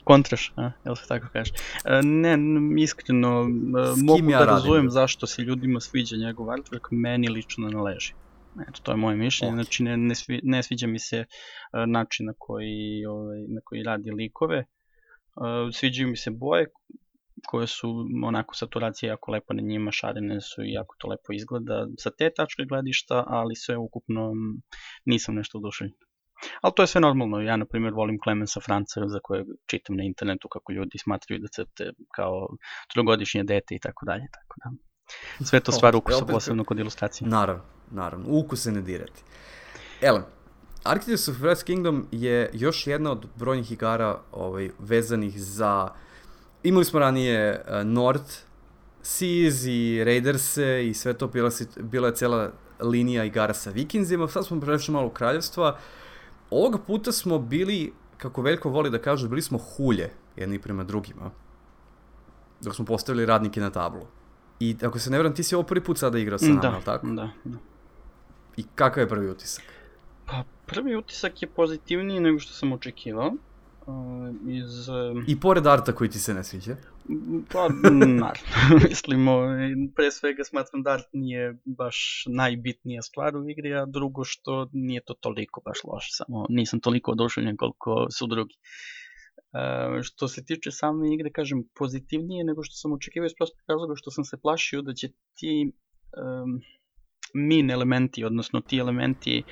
[0.08, 1.52] kontraš, a, jel se tako kaže.
[1.84, 2.32] E, ne,
[2.78, 4.54] iskreno, e, S mogu ja da radim?
[4.54, 8.12] razumem zašto se ljudima sviđa njegov artwork, meni lično ne leži.
[8.68, 9.56] Eto, to je moje mišljenje, Ok.
[9.56, 11.26] znači ne, ne, svi, ne sviđa mi se e,
[11.86, 14.64] način na koji, ovaj, na koji radi likove,
[15.72, 16.66] sviđaju mi se boje
[17.46, 17.88] koje su
[18.24, 22.30] onako saturacija jako lepo na njima, šarene su i jako to lepo izgleda sa te
[22.36, 24.32] tačke gledišta, ali sve ukupno
[25.04, 25.94] nisam nešto oduševljen.
[26.60, 30.04] Ali to je sve normalno, ja na primjer volim Clemensa Franca za kojeg čitam na
[30.04, 32.48] internetu kako ljudi smatraju da crte kao
[32.92, 34.70] trogodišnje dete i tako dalje, tako da.
[35.44, 37.28] Sve to stvar O, ukusa, posebno kod ilustracije.
[37.28, 39.22] Naravno, naravno, uku se ne dirati.
[40.00, 40.24] Elem,
[40.84, 45.88] Architects of West Kingdom je još jedna od brojnih igara ovaj, vezanih za...
[46.62, 48.48] Imali smo ranije uh, North
[49.02, 54.46] Seas i Raiderse i sve to bila, bila je cela linija igara sa vikinzima, sad
[54.46, 55.78] smo prešli malo u kraljevstva.
[56.50, 61.30] Ovoga puta smo bili, kako Veljko voli da kaže, bili smo hulje jedni prema drugima.
[62.60, 64.06] Dok smo postavili radnike na tablu.
[64.60, 66.80] I ako se ne vram, ti si ovo prvi put sada igrao sa nama, da,
[66.80, 67.06] tako?
[67.06, 67.58] da, da.
[68.56, 69.64] I kakav je prvi utisak?
[70.26, 73.32] Pa prvi utisak je pozitivniji nego što sam očekivao.
[73.86, 73.94] Uh,
[74.46, 74.88] iz,
[75.26, 76.76] I pored arta koji ti se ne sviđa?
[77.52, 77.68] Pa,
[78.22, 83.86] naravno, mislim, ovaj, pre svega smatram da art nije baš najbitnija stvar u igri, a
[83.86, 88.54] drugo što nije to toliko baš loše, samo nisam toliko oduševljen koliko su drugi.
[89.52, 93.94] E, što se tiče same igre, kažem, pozitivnije nego što sam očekivao iz prostog razloga
[93.96, 96.60] što sam se plašio da će ti um,
[97.34, 99.42] min elementi, odnosno ti elementi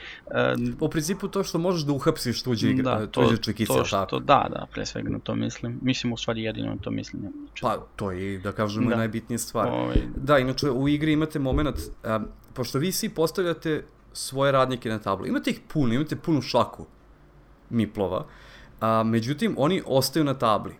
[0.56, 3.84] um, Po principu to što možeš da uhapsiš tuđe, igra, da, to, tuđe čekice, to
[3.84, 4.18] što, tako?
[4.18, 5.78] da, da, pre svega na to mislim.
[5.82, 7.22] Mislim u stvari jedino na to mislim.
[7.60, 8.96] Pa, to je, da kažemo, Da.
[8.96, 9.68] najbitnija stvar.
[9.68, 14.98] Ovaj, Da, inače u igri imate moment, um, pošto vi svi postavljate svoje radnike na
[14.98, 16.86] tablu, imate ih puno, imate punu šaku
[17.70, 18.26] miplova,
[18.80, 20.74] a, međutim, oni ostaju na tabli.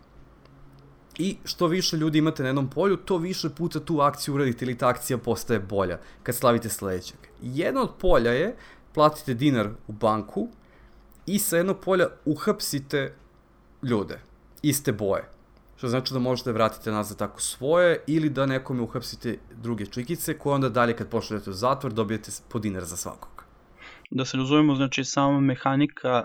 [1.18, 4.78] I što više ljudi imate na jednom polju, to više puta tu akciju uradite ili
[4.78, 7.18] ta akcija postaje bolja kad slavite sledećeg.
[7.42, 8.56] Jedno od polja je
[8.94, 10.48] platite dinar u banku
[11.26, 13.14] i sa jednog polja uhapsite
[13.82, 14.20] ljude,
[14.62, 15.24] iste boje.
[15.76, 20.54] Što znači da možete vratite nazad tako svoje ili da nekome uhapsite druge čikice koje
[20.54, 23.44] onda dalje kad pošaljete u zatvor dobijete po dinar za svakog.
[24.10, 26.24] da se razumemo, znači sama mehanika,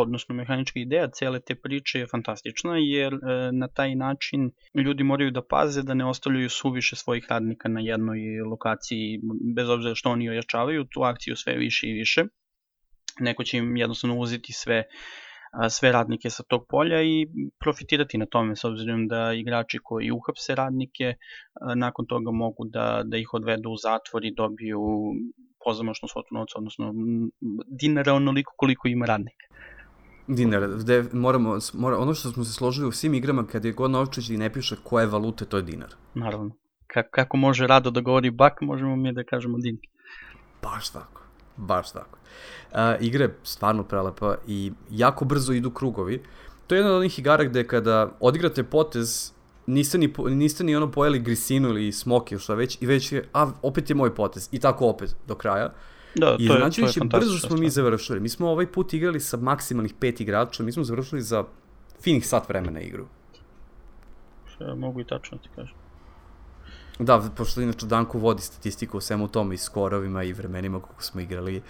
[0.00, 3.18] odnosno mehanička ideja cele te priče je fantastična, jer e,
[3.52, 8.18] na taj način ljudi moraju da paze da ne ostavljaju suviše svojih radnika na jednoj
[8.50, 9.20] lokaciji,
[9.54, 12.24] bez obzira što oni ojačavaju tu akciju sve više i više.
[13.20, 14.84] Neko će im jednostavno uzeti sve
[15.70, 17.26] sve radnike sa tog polja i
[17.60, 21.14] profitirati na tome s obzirom da igrači koji uhapse radnike
[21.60, 24.80] a, nakon toga mogu da, da ih odvedu u zatvor i dobiju
[25.64, 26.92] pozamašnu svotu novca, odnosno
[27.80, 29.46] dinara onoliko koliko ima radnika.
[30.26, 33.90] Dinar, gde moramo, mora, ono što smo se složili u svim igrama kad je god
[33.90, 35.94] novčić i ne piše koje valute, to je dinar.
[36.14, 36.50] Naravno.
[36.86, 39.80] Ka kako može Rado da govori bak, možemo mi da kažemo dinar.
[40.62, 41.22] Baš tako.
[41.56, 42.18] Baš tako.
[42.72, 46.22] Uh, igra je stvarno prelepa i jako brzo idu krugovi.
[46.66, 49.32] to je jedna od onih igara gde kada odigrate potez,
[49.66, 53.28] niste ni, niste ni ono pojeli grisinu ili smoke ili šta već, i već je,
[53.32, 55.72] a opet je moj potez, i tako opet do kraja.
[56.14, 58.20] Da, I to je, to je brzo smo mi završili.
[58.20, 61.44] Mi smo ovaj put igrali sa maksimalnih pet igrača, mi smo završili za
[62.02, 63.06] finih sat vremena igru.
[64.46, 65.76] Što mogu i tačno ti kažem.
[66.98, 71.20] Da, pošto inače Danko vodi statistiku o svemu tome i skorovima i vremenima kako smo
[71.20, 71.62] igrali.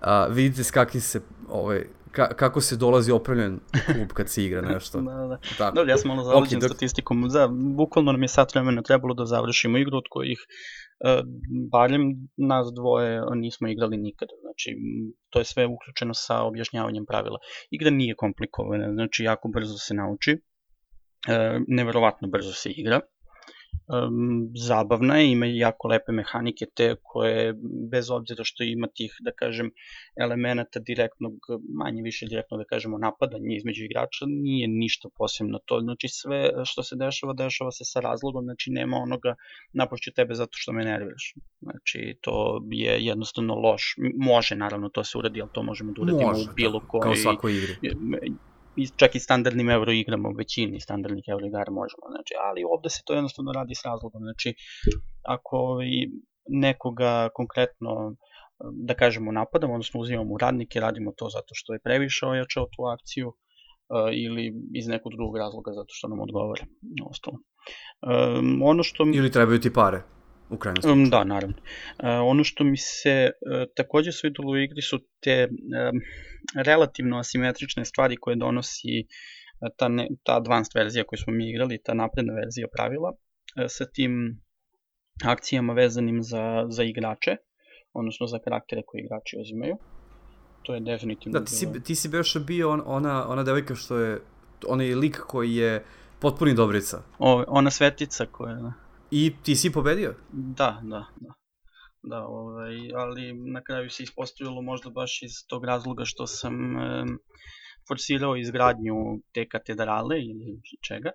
[0.00, 4.60] A, vidite s kakvim se, ovaj, ka, kako se dolazi opravljen klub kad se igra
[4.60, 5.00] nešto.
[5.02, 5.38] da, da.
[5.58, 5.74] Tako.
[5.74, 6.70] Dobro, ja sam malo zavođen okay, dok...
[6.70, 7.30] statistikom.
[7.30, 10.46] Za, bukvalno nam je sat vremena trebalo da završimo igru od kojih
[11.70, 14.32] barem nas dvoje nismo igrali nikada.
[14.40, 14.76] Znači,
[15.30, 17.38] to je sve uključeno sa objašnjavanjem pravila.
[17.70, 20.32] Igra nije komplikovana, znači jako brzo se nauči.
[21.28, 23.00] Uh, neverovatno brzo se igra
[23.88, 27.54] um, zabavna je, ima jako lepe mehanike te koje
[27.90, 29.70] bez obzira što ima tih, da kažem,
[30.20, 31.34] elemenata direktnog,
[31.84, 36.82] manje više direktno da kažemo napadanja između igrača, nije ništa posebno to, znači sve što
[36.82, 39.34] se dešava, dešava se sa razlogom, znači nema onoga
[39.72, 45.18] napošću tebe zato što me nerviraš, znači to je jednostavno loš, može naravno to se
[45.18, 47.74] uradi, ali to možemo da uradimo može, u bilo koji, kao svakoj igri
[48.96, 53.02] čak i standardnim euro igrama u većini standardnih euro igara možemo, znači, ali ovde se
[53.04, 54.54] to jednostavno radi s razlogom, znači,
[55.22, 55.88] ako ovaj,
[56.48, 58.16] nekoga konkretno
[58.72, 63.28] da kažemo napadamo, odnosno uzimamo radnike, radimo to zato što je previše ojačao tu akciju
[63.28, 63.34] uh,
[64.12, 66.64] ili iz nekog drugog razloga zato što nam odgovara.
[67.10, 67.38] Ostalo.
[68.38, 69.04] Um, ono što...
[69.14, 70.02] Ili trebaju ti pare
[70.50, 71.02] u krajnjem slučaju.
[71.02, 71.56] Um, da, naravno.
[71.56, 76.00] Uh, ono što mi se uh, takođe svidelo u igri su te um,
[76.64, 79.06] relativno asimetrične stvari koje donosi
[79.60, 83.64] uh, ta, ne, ta advanced verzija koju smo mi igrali, ta napredna verzija pravila, uh,
[83.68, 84.40] sa tim
[85.24, 87.36] akcijama vezanim za, za igrače,
[87.92, 89.76] odnosno za karaktere koje igrači uzimaju.
[90.62, 91.38] To je definitivno...
[91.38, 94.18] Da, ti si, ti si još bio on, ona, ona devojka što je,
[94.68, 95.84] onaj lik koji je
[96.20, 97.02] potpuni dobrica.
[97.18, 98.72] O, ona svetica koja...
[99.10, 100.14] I ti si pobedio?
[100.32, 101.34] Da, da, da.
[102.02, 107.04] Da, ovaj, ali na kraju se ispostavilo možda baš iz tog razloga što sam e,
[107.88, 108.94] forsirao izgradnju
[109.32, 111.10] te katedrale ili čega,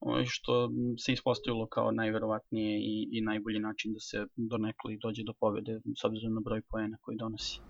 [0.00, 5.22] ovaj, što se ispostavilo kao najverovatnije i, i najbolji način da se do nekoli dođe
[5.24, 7.60] do pobede s obzirom na broj poena koji donosi.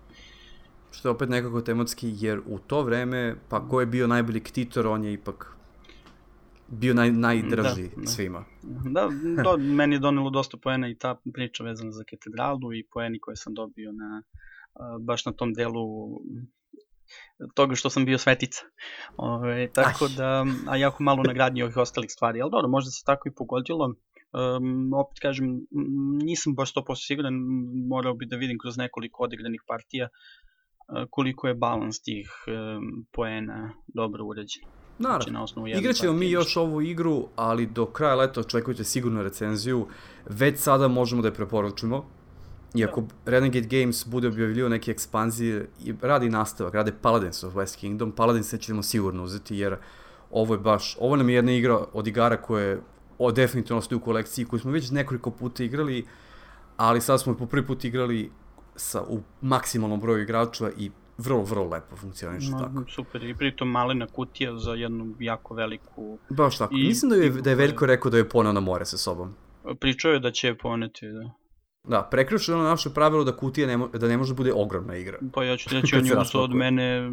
[0.91, 4.87] Što je opet nekako tematski, jer u to vreme, pa ko je bio najbolji ktitor,
[4.87, 5.58] on je ipak
[6.71, 8.07] bio naj, najdraži da, da.
[8.07, 8.45] svima.
[8.91, 9.09] Da,
[9.43, 13.35] to meni je donelo dosta poena i ta priča vezana za katedralu i poeni koje
[13.35, 14.23] sam dobio na,
[14.99, 15.85] baš na tom delu
[17.55, 18.61] toga što sam bio svetica.
[19.17, 20.11] Ove, tako Aj.
[20.17, 23.85] da, a jako malo nagradnje ovih ostalih stvari, ali dobro, možda se tako i pogodilo.
[23.85, 25.61] Um, opet kažem,
[26.23, 27.33] nisam baš 100% siguran,
[27.89, 30.09] morao bi da vidim kroz nekoliko odigranih partija
[31.09, 34.78] koliko je balans tih um, poena dobro uređen.
[34.99, 35.21] Naravno.
[35.21, 39.87] Znači, na osnovu Igraćemo mi još ovu igru, ali do kraja leta očekujte sigurno recenziju.
[40.29, 42.05] Već sada možemo da je preporučimo.
[42.75, 48.11] Iako Renegade Games bude objavljio neke ekspanzije, i radi nastavak, rade Paladins of West Kingdom,
[48.11, 49.77] Paladins ćemo sigurno uzeti, jer
[50.31, 52.81] ovo je baš, ovo nam je jedna igra od igara koje
[53.17, 56.05] o, definitivno ostaje u kolekciji, koju smo već nekoliko puta igrali,
[56.77, 58.31] ali sad smo po prvi put igrali
[58.75, 62.91] sa, u maksimalnom broju igrača i vrlo, vrlo lepo funkcioniše no, tako.
[62.91, 66.17] Super, i pritom malena kutija za jednu jako veliku...
[66.29, 68.85] Baš tako, I, mislim da je, da je Veljko rekao da je ponao na more
[68.85, 69.35] sa sobom.
[69.79, 71.31] Pričao je da će je poneti, da.
[71.83, 74.95] Da, prekršeno ono naše pravilo da kutija ne, mo, da ne može da bude ogromna
[74.95, 75.17] igra.
[75.33, 77.11] Pa ja ću reći on je od mene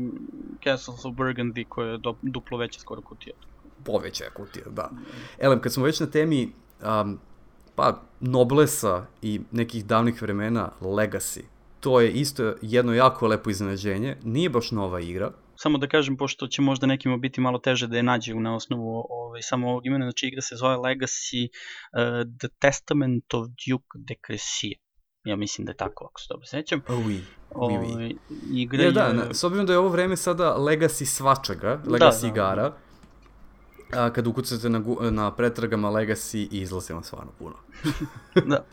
[0.65, 3.35] Castles of Burgundy koja je do, duplo veća skoro kutija.
[3.85, 4.91] Poveća je kutija, da.
[5.39, 6.49] Elem, kad smo već na temi
[7.03, 7.19] um,
[7.75, 11.43] pa Noblesa i nekih davnih vremena Legacy,
[11.87, 14.17] to je isto jedno jako lepo iznenađenje.
[14.23, 15.31] Nije baš nova igra.
[15.57, 19.07] Samo da kažem, pošto će možda nekima biti malo teže da je nađe na osnovu
[19.09, 24.15] ovaj, samo ovog imena, znači igra se zove Legacy uh, The Testament of Duke de
[24.29, 24.73] Crecy.
[25.25, 26.83] Ja mislim da je tako, ako se dobro sećam.
[26.89, 27.21] Oui.
[27.51, 27.93] Oui, oui.
[27.93, 28.13] Ovaj,
[28.55, 29.35] igra ja, da, je...
[29.35, 32.86] s obzirom da je ovo vreme sada Legacy svačega, da, Legacy da, igara, da, da
[33.93, 37.55] a, kad ukucate na, na pretragama Legacy i izlazi vam stvarno puno.
[38.51, 38.65] da,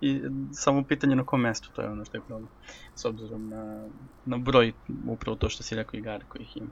[0.00, 0.20] i
[0.52, 2.48] samo pitanje na kom mestu, to je ono što je problem,
[2.94, 3.88] s obzirom na,
[4.26, 4.72] na broj,
[5.08, 6.70] upravo to što si rekao igara kojih ima.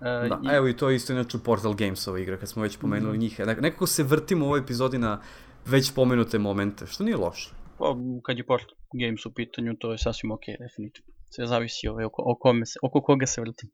[0.00, 0.56] Uh, da, i...
[0.56, 3.20] evo i to je isto inače Portal Gamesova igra, kad smo već pomenuli mm.
[3.20, 3.40] njih.
[3.40, 5.20] Nekako se vrtimo u ovoj epizodi na
[5.66, 7.50] već pomenute momente, što nije loše.
[7.78, 11.12] Pa, kad je Portal Games u pitanju, to je sasvim ok, definitivno.
[11.34, 13.66] Sve zavisi ovaj, oko, oko, kome se, oko koga se vrti.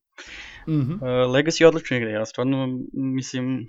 [0.68, 0.94] Mm -hmm.
[0.94, 3.66] uh, Legacy je odlična igra, ja stvarno mislim,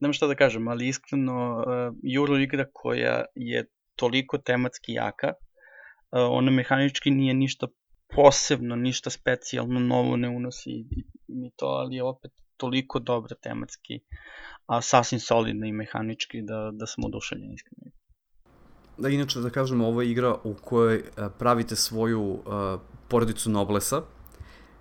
[0.00, 3.66] nema šta da kažem, ali iskreno uh, Euro igra koja je
[3.96, 7.66] toliko tematski jaka, uh, ona mehanički nije ništa
[8.14, 10.70] posebno, ništa specijalno novo ne unosi
[11.28, 14.00] ni to, ali je opet toliko dobra tematski,
[14.66, 17.97] a sasvim solidna i mehanički da, da sam oduševljen iskreno.
[18.98, 21.02] Da, inače da kažemo, ovo je igra u kojoj
[21.38, 22.42] pravite svoju uh,
[23.08, 24.02] porodicu Noblesa,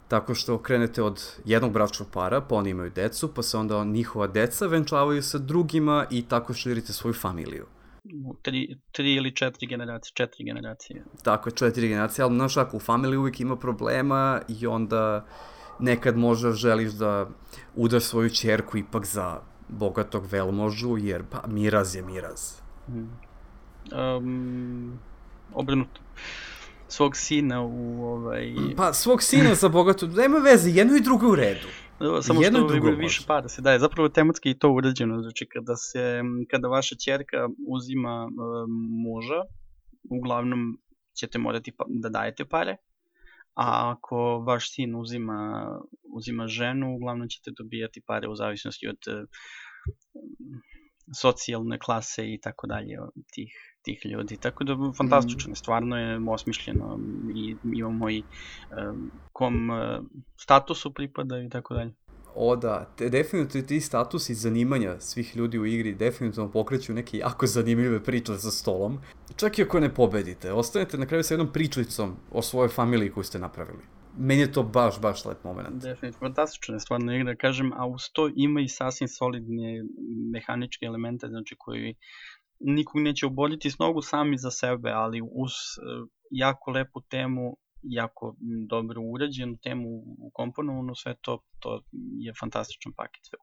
[0.08, 4.28] tako što krenete od jednog bračnog para, pa oni imaju decu, pa se onda njihova
[4.28, 7.66] deca venčavaju sa drugima i tako širite svoju familiju.
[8.42, 11.04] Tri, tri ili četiri generacije, četiri generacije.
[11.24, 15.26] Tako je, četiri generacije, ali znaš ako u familiji uvijek ima problema i onda
[15.80, 17.30] nekad možda želiš da
[17.76, 22.62] udaš svoju čerku ipak za bogatog velmožu, jer pa miraz je miraz.
[23.92, 25.00] Um,
[25.54, 26.02] obrnuto
[26.88, 28.54] svog sina u ovaj...
[28.78, 31.68] Pa svog sina za bogatu, nema veze, jedno i drugo u redu.
[32.22, 33.80] Samo jedno što ima više para se daje.
[33.80, 36.22] Zapravo tematski i to urađeno, znači kada se,
[36.52, 38.70] kada vaša čerka uzima uh,
[39.06, 39.42] muža,
[40.10, 40.80] uglavnom
[41.20, 42.78] ćete morati pa, da dajete pare,
[43.54, 45.70] a ako vaš sin uzima,
[46.14, 49.30] uzima ženu, uglavnom ćete dobijati pare u zavisnosti od uh,
[51.22, 52.98] socijalne klase i tako dalje
[53.34, 54.38] tih tih ljudi.
[54.38, 55.56] Tako da fantastično, mm.
[55.56, 57.00] stvarno je osmišljeno
[57.36, 58.24] i imamo i
[59.34, 59.78] kom uh,
[60.38, 61.94] statusu pripada i tako dalje.
[62.40, 67.48] O da, te, definitivno ti statusi zanimanja svih ljudi u igri definitivno pokreću neke jako
[67.48, 69.00] zanimljive priče za stolom.
[69.36, 73.24] Čak i ako ne pobedite, ostanete na kraju sa jednom pričlicom o svojoj familiji koju
[73.24, 73.84] ste napravili.
[74.18, 75.82] Meni je to baš, baš lep moment.
[75.84, 79.84] Definitivno, fantastično je stvarno igra, kažem, a uz to ima i sasvim solidne
[80.34, 81.96] mehaničke elemente, znači koji
[82.60, 88.36] nikog neće oboljiti s nogu sami za sebe, ali uz e, jako lepu temu, jako
[88.68, 89.88] dobro urađenu temu
[90.20, 91.82] u komponovanu, sve to, to
[92.20, 93.38] je fantastičan paket sve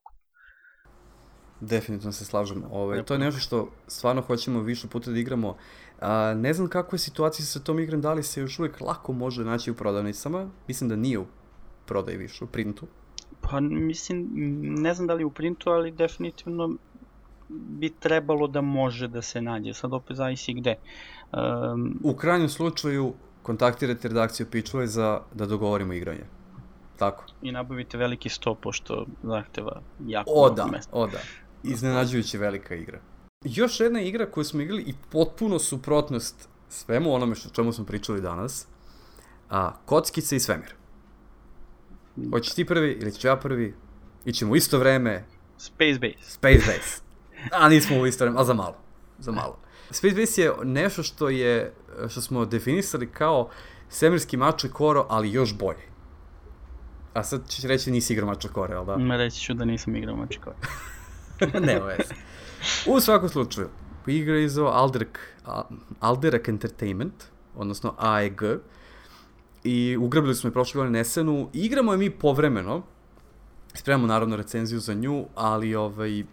[1.60, 2.64] Definitivno se slažem.
[2.70, 5.56] Ovaj, to je nešto što stvarno hoćemo više puta da igramo.
[6.00, 9.12] A, ne znam kako je situacija sa tom igram, da li se još uvijek lako
[9.12, 10.50] može naći u prodavnicama.
[10.68, 11.26] Mislim da nije u
[11.86, 12.86] prodaji više, u printu.
[13.40, 14.28] Pa mislim,
[14.82, 16.76] ne znam da li u printu, ali definitivno
[17.48, 20.76] bi trebalo da može da se nađe, sad opet zavisi gde.
[21.32, 26.24] Um, u krajnjem slučaju kontaktirate redakciju Pitchway za da dogovorimo igranje.
[26.98, 27.24] Tako.
[27.42, 30.96] I nabavite veliki sto, pošto zahteva jako o, da, mesta.
[30.96, 31.18] O da,
[31.62, 33.00] iznenađujuće velika igra.
[33.44, 38.20] Još jedna igra koju smo igrali i potpuno suprotnost svemu onome što čemu smo pričali
[38.20, 38.66] danas,
[39.50, 40.74] a, Kockice i svemir.
[42.30, 43.74] Hoćeš ti prvi ili ću ja prvi?
[44.24, 45.24] Ićemo isto vreme.
[45.58, 46.30] Space Base.
[46.30, 47.03] Space Base.
[47.52, 48.76] A nismo u istoriji, a za malo.
[49.18, 49.58] Za malo.
[49.90, 51.72] Space Base je nešto što je,
[52.08, 53.48] što smo definisali kao
[53.88, 55.82] svemirski mače koro, ali još bolje.
[57.14, 58.96] A sad ćeš reći nisi igrao mače kore, ali da?
[58.98, 60.56] Ma reći ću da nisam igrao mače kore.
[61.66, 62.14] Nema veze.
[62.86, 63.68] U svakom slučaju,
[64.06, 65.20] igra je zove Alderak,
[66.00, 67.24] Alderak Entertainment,
[67.56, 68.40] odnosno AEG,
[69.64, 71.50] i ugrabili smo je prošle godine Nesenu.
[71.52, 72.82] Igramo je mi povremeno,
[73.74, 76.24] spremamo naravno recenziju za nju, ali ovaj,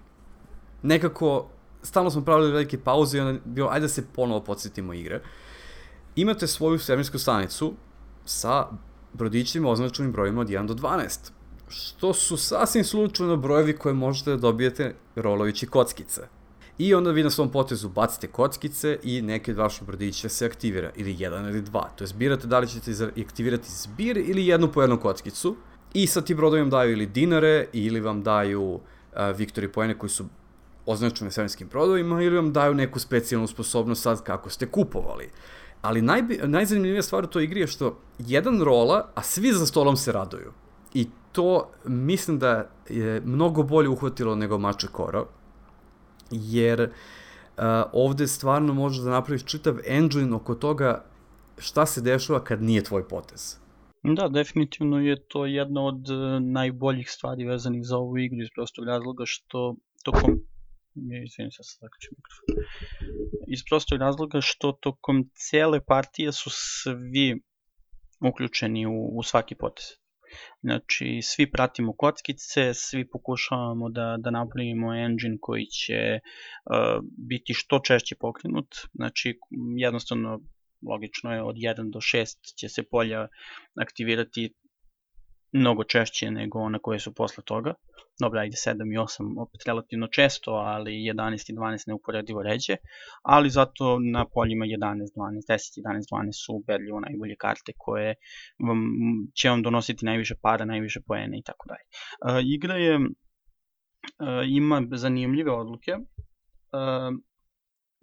[0.81, 1.49] nekako,
[1.83, 5.21] stalno smo pravili velike pauze i onda bilo, ajde da se ponovo podsjetimo igre.
[6.15, 7.73] Imate svoju svemirsku stanicu
[8.25, 8.67] sa
[9.13, 11.31] brodićima označenim brojima od 1 do 12,
[11.69, 16.21] što su sasvim slučajno brojevi koje možete da dobijete rolovići kockice.
[16.77, 20.91] I onda vi na svom potezu bacite kockice i neke od vaših brodića se aktivira,
[20.95, 21.89] ili jedan ili dva.
[21.95, 25.55] To je zbirate da li ćete aktivirati zbir ili jednu po jednu kockicu.
[25.93, 28.79] I sad ti brodovi vam daju ili dinare, ili vam daju uh,
[29.13, 30.25] Victory poene koji su
[30.85, 35.29] označene svemirskim brodovima ili vam daju neku specijalnu sposobnost sad kako ste kupovali.
[35.81, 39.97] Ali najbi, najzanimljivija stvar u toj igri je što jedan rola, a svi za stolom
[39.97, 40.51] se raduju.
[40.93, 45.27] I to mislim da je mnogo bolje uhvatilo nego Mače Koro,
[46.31, 47.63] jer uh,
[47.93, 51.03] ovde stvarno možeš da napraviš čitav engine oko toga
[51.57, 53.57] šta se dešava kad nije tvoj potez.
[54.03, 56.07] Da, definitivno je to jedna od
[56.41, 60.41] najboljih stvari vezanih za ovu igru iz prostog razloga što tokom
[60.95, 62.45] izvinim se sad ću mikrofon.
[63.47, 67.41] Iz prostog razloga što tokom cele partije su svi
[68.29, 69.85] uključeni u, u svaki potez.
[70.61, 77.79] Znači, svi pratimo kockice, svi pokušavamo da, da napravimo engine koji će uh, biti što
[77.79, 78.75] češće pokrenut.
[78.93, 79.39] Znači,
[79.77, 80.39] jednostavno,
[80.89, 83.27] logično je, od 1 do 6 će se polja
[83.75, 84.53] aktivirati
[85.51, 87.73] mnogo češće nego ona koje su posle toga.
[88.21, 92.75] Dobro, ajde 7 i 8 opet relativno često, ali 11 i 12 neuporedivo ređe,
[93.23, 98.15] ali zato na poljima 11, 12, 10, 11, 12 su ubedljivo najbolje karte koje
[98.67, 98.79] vam,
[99.35, 101.85] će vam donositi najviše para, najviše poene i tako dalje.
[101.87, 103.05] Uh, igra je, uh,
[104.47, 107.17] ima zanimljive odluke, uh,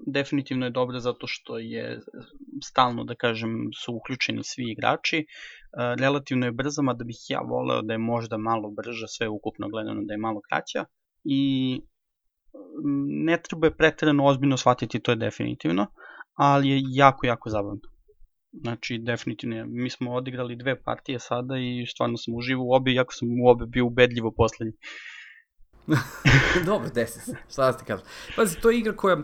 [0.06, 2.00] definitivno je dobra zato što je
[2.64, 5.26] stalno, da kažem, su uključeni svi igrači.
[5.98, 10.02] Relativno je brza, mada bih ja voleo da je možda malo brža, sve ukupno gledano
[10.04, 10.84] da je malo kraća.
[11.24, 11.80] I
[13.26, 15.86] ne treba je pretredno ozbiljno shvatiti, to je definitivno,
[16.34, 17.80] ali je jako, jako zabavno.
[18.52, 23.12] Znači, definitivno, mi smo odigrali dve partije sada i stvarno sam uživao u obi, iako
[23.12, 24.72] sam u obe bio ubedljivo poslednji.
[26.66, 28.06] Dobro, desi se, šta da ti kažem.
[28.36, 29.16] Pazi, to je igra koja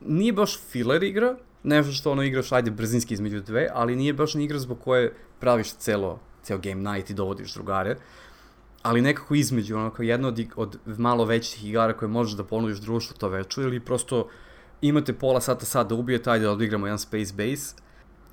[0.00, 4.34] nije baš filler igra, nešto što ono igraš, ajde, brzinski između dve, ali nije baš
[4.34, 7.96] ni igra zbog koje praviš celo, ceo game night i dovodiš drugare,
[8.82, 12.78] ali nekako između, ono, kao jedna od, od malo većih igara koje možeš da ponudiš
[12.78, 14.28] društvu to večer, ili prosto
[14.80, 17.74] imate pola sata sad da ubijete, ajde da odigramo jedan space base,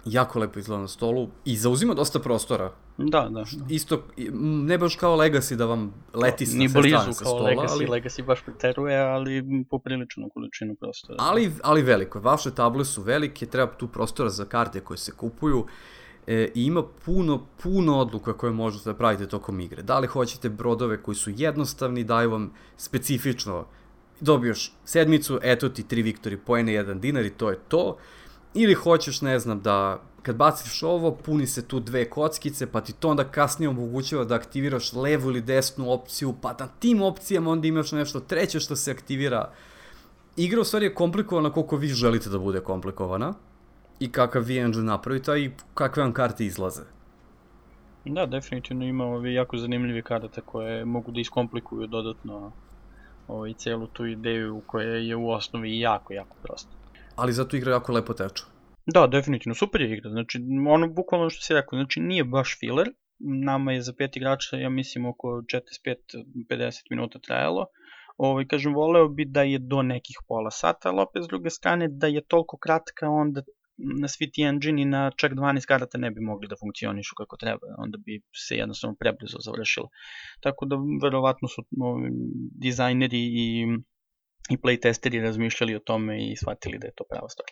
[0.05, 2.71] jako lepo izgleda na stolu i zauzima dosta prostora.
[2.97, 3.29] Da, da.
[3.29, 3.45] da.
[3.69, 4.03] Isto,
[4.41, 7.85] ne baš kao Legacy da vam leti sa Ni blizu kao stola, Legacy, ali...
[7.85, 11.17] Legacy baš preteruje, ali popriličnu količinu prostora.
[11.19, 15.65] Ali, ali veliko, vaše table su velike, treba tu prostora za karte koje se kupuju
[16.27, 19.83] e, i ima puno, puno odluka koje možete da pravite tokom igre.
[19.83, 23.65] Da li hoćete brodove koji su jednostavni, daju vam specifično
[24.19, 27.97] dobiješ sedmicu, eto ti tri viktori pojene, jedan dinar i to je to
[28.57, 32.93] Ili hoćeš, ne znam, da kad baciš ovo, puni se tu dve kockice, pa ti
[32.93, 37.67] to onda kasnije omogućava da aktiviraš levu ili desnu opciju, pa na tim opcijama onda
[37.67, 39.51] imaš nešto treće što se aktivira.
[40.37, 43.33] Igra u stvari je komplikovana koliko vi želite da bude komplikovana
[43.99, 46.83] i kakav vi engine napravite i kakve vam karte izlaze.
[48.05, 52.51] Da, definitivno ima ove jako zanimljive karte koje mogu da iskomplikuju dodatno
[53.27, 56.84] ovaj, celu tu ideju koja je u osnovi jako, jako prosta
[57.15, 58.43] ali zato igra jako lepo teče.
[58.93, 60.39] Da, definitivno, super je igra, znači
[60.69, 62.87] ono bukvalno što si rekao, znači nije baš filler,
[63.45, 67.65] nama je za pet igrača, ja mislim, oko 45-50 minuta trajalo,
[68.17, 71.87] ovaj, kažem, voleo bi da je do nekih pola sata, ali opet s druge strane
[71.87, 73.41] da je toliko kratka, onda
[73.77, 77.67] na svi ti engine na čak 12 karata ne bi mogli da funkcionišu kako treba,
[77.77, 79.89] onda bi se jednostavno preblizo završilo.
[80.39, 82.09] Tako da verovatno su ovaj,
[82.61, 83.65] dizajneri i
[84.49, 87.47] i playtesteri razmišljali o tome i shvatili da je to prava stvar.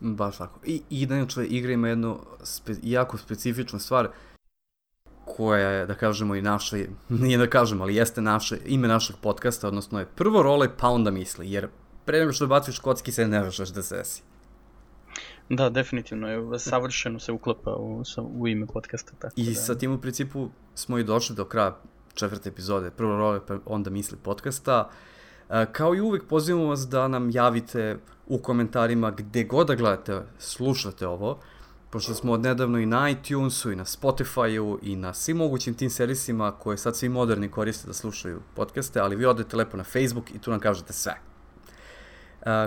[0.00, 0.60] Baš tako.
[0.66, 4.08] I, i inače igra ima jednu spe, jako specifičnu stvar
[5.24, 9.68] koja je, da kažemo, i naše, nije da kažemo, ali jeste naše, ime našeg podcasta,
[9.68, 11.68] odnosno je prvo role pa onda misli, jer
[12.04, 14.22] pre nego što baciš kocki se ne znaš da se desi.
[15.48, 18.02] Da, definitivno, je, savršeno se uklapa u,
[18.38, 19.12] u ime podcasta.
[19.18, 19.54] Tako I da...
[19.54, 21.80] sa tim u principu smo i došli do kraja
[22.14, 24.88] četvrte epizode, prvo role pa onda misli podcasta.
[24.88, 24.94] Uh,
[25.72, 31.06] kao i uvek pozivamo vas da nam javite u komentarima gde god da gledate, slušate
[31.06, 31.38] ovo,
[31.90, 36.52] pošto smo odnedavno i na iTunesu i na Spotifyu i na svim mogućim tim servisima
[36.52, 40.38] koje sad svi moderni koriste da slušaju podcaste, ali vi odete lepo na Facebook i
[40.38, 41.14] tu nam kažete sve.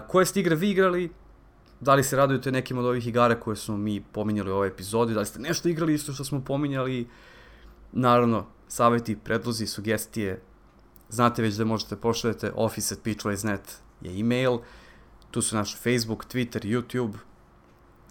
[0.07, 1.09] Koje ste igre vi igrali,
[1.79, 5.13] da li se radujete nekim od ovih igara koje smo mi pominjali u ovoj epizodi,
[5.13, 7.07] da li ste nešto igrali isto što smo pominjali,
[7.91, 10.41] naravno, saveti, predlozi, sugestije,
[11.09, 14.57] Znate već da možete pošaljete office at pitchwise.net je email,
[15.31, 17.13] tu su naš Facebook, Twitter, YouTube,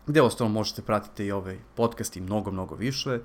[0.06, 3.20] gde ostalo možete pratiti i ovaj podcast i mnogo, mnogo više.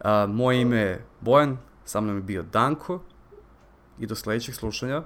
[0.00, 3.00] Uh, moje ime je Bojan, sa mnom je bio Danko
[3.98, 5.02] i do sledećeg slušanja.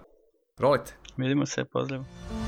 [0.59, 0.95] Rolite!
[1.17, 2.44] Vidimo se, pozdrav!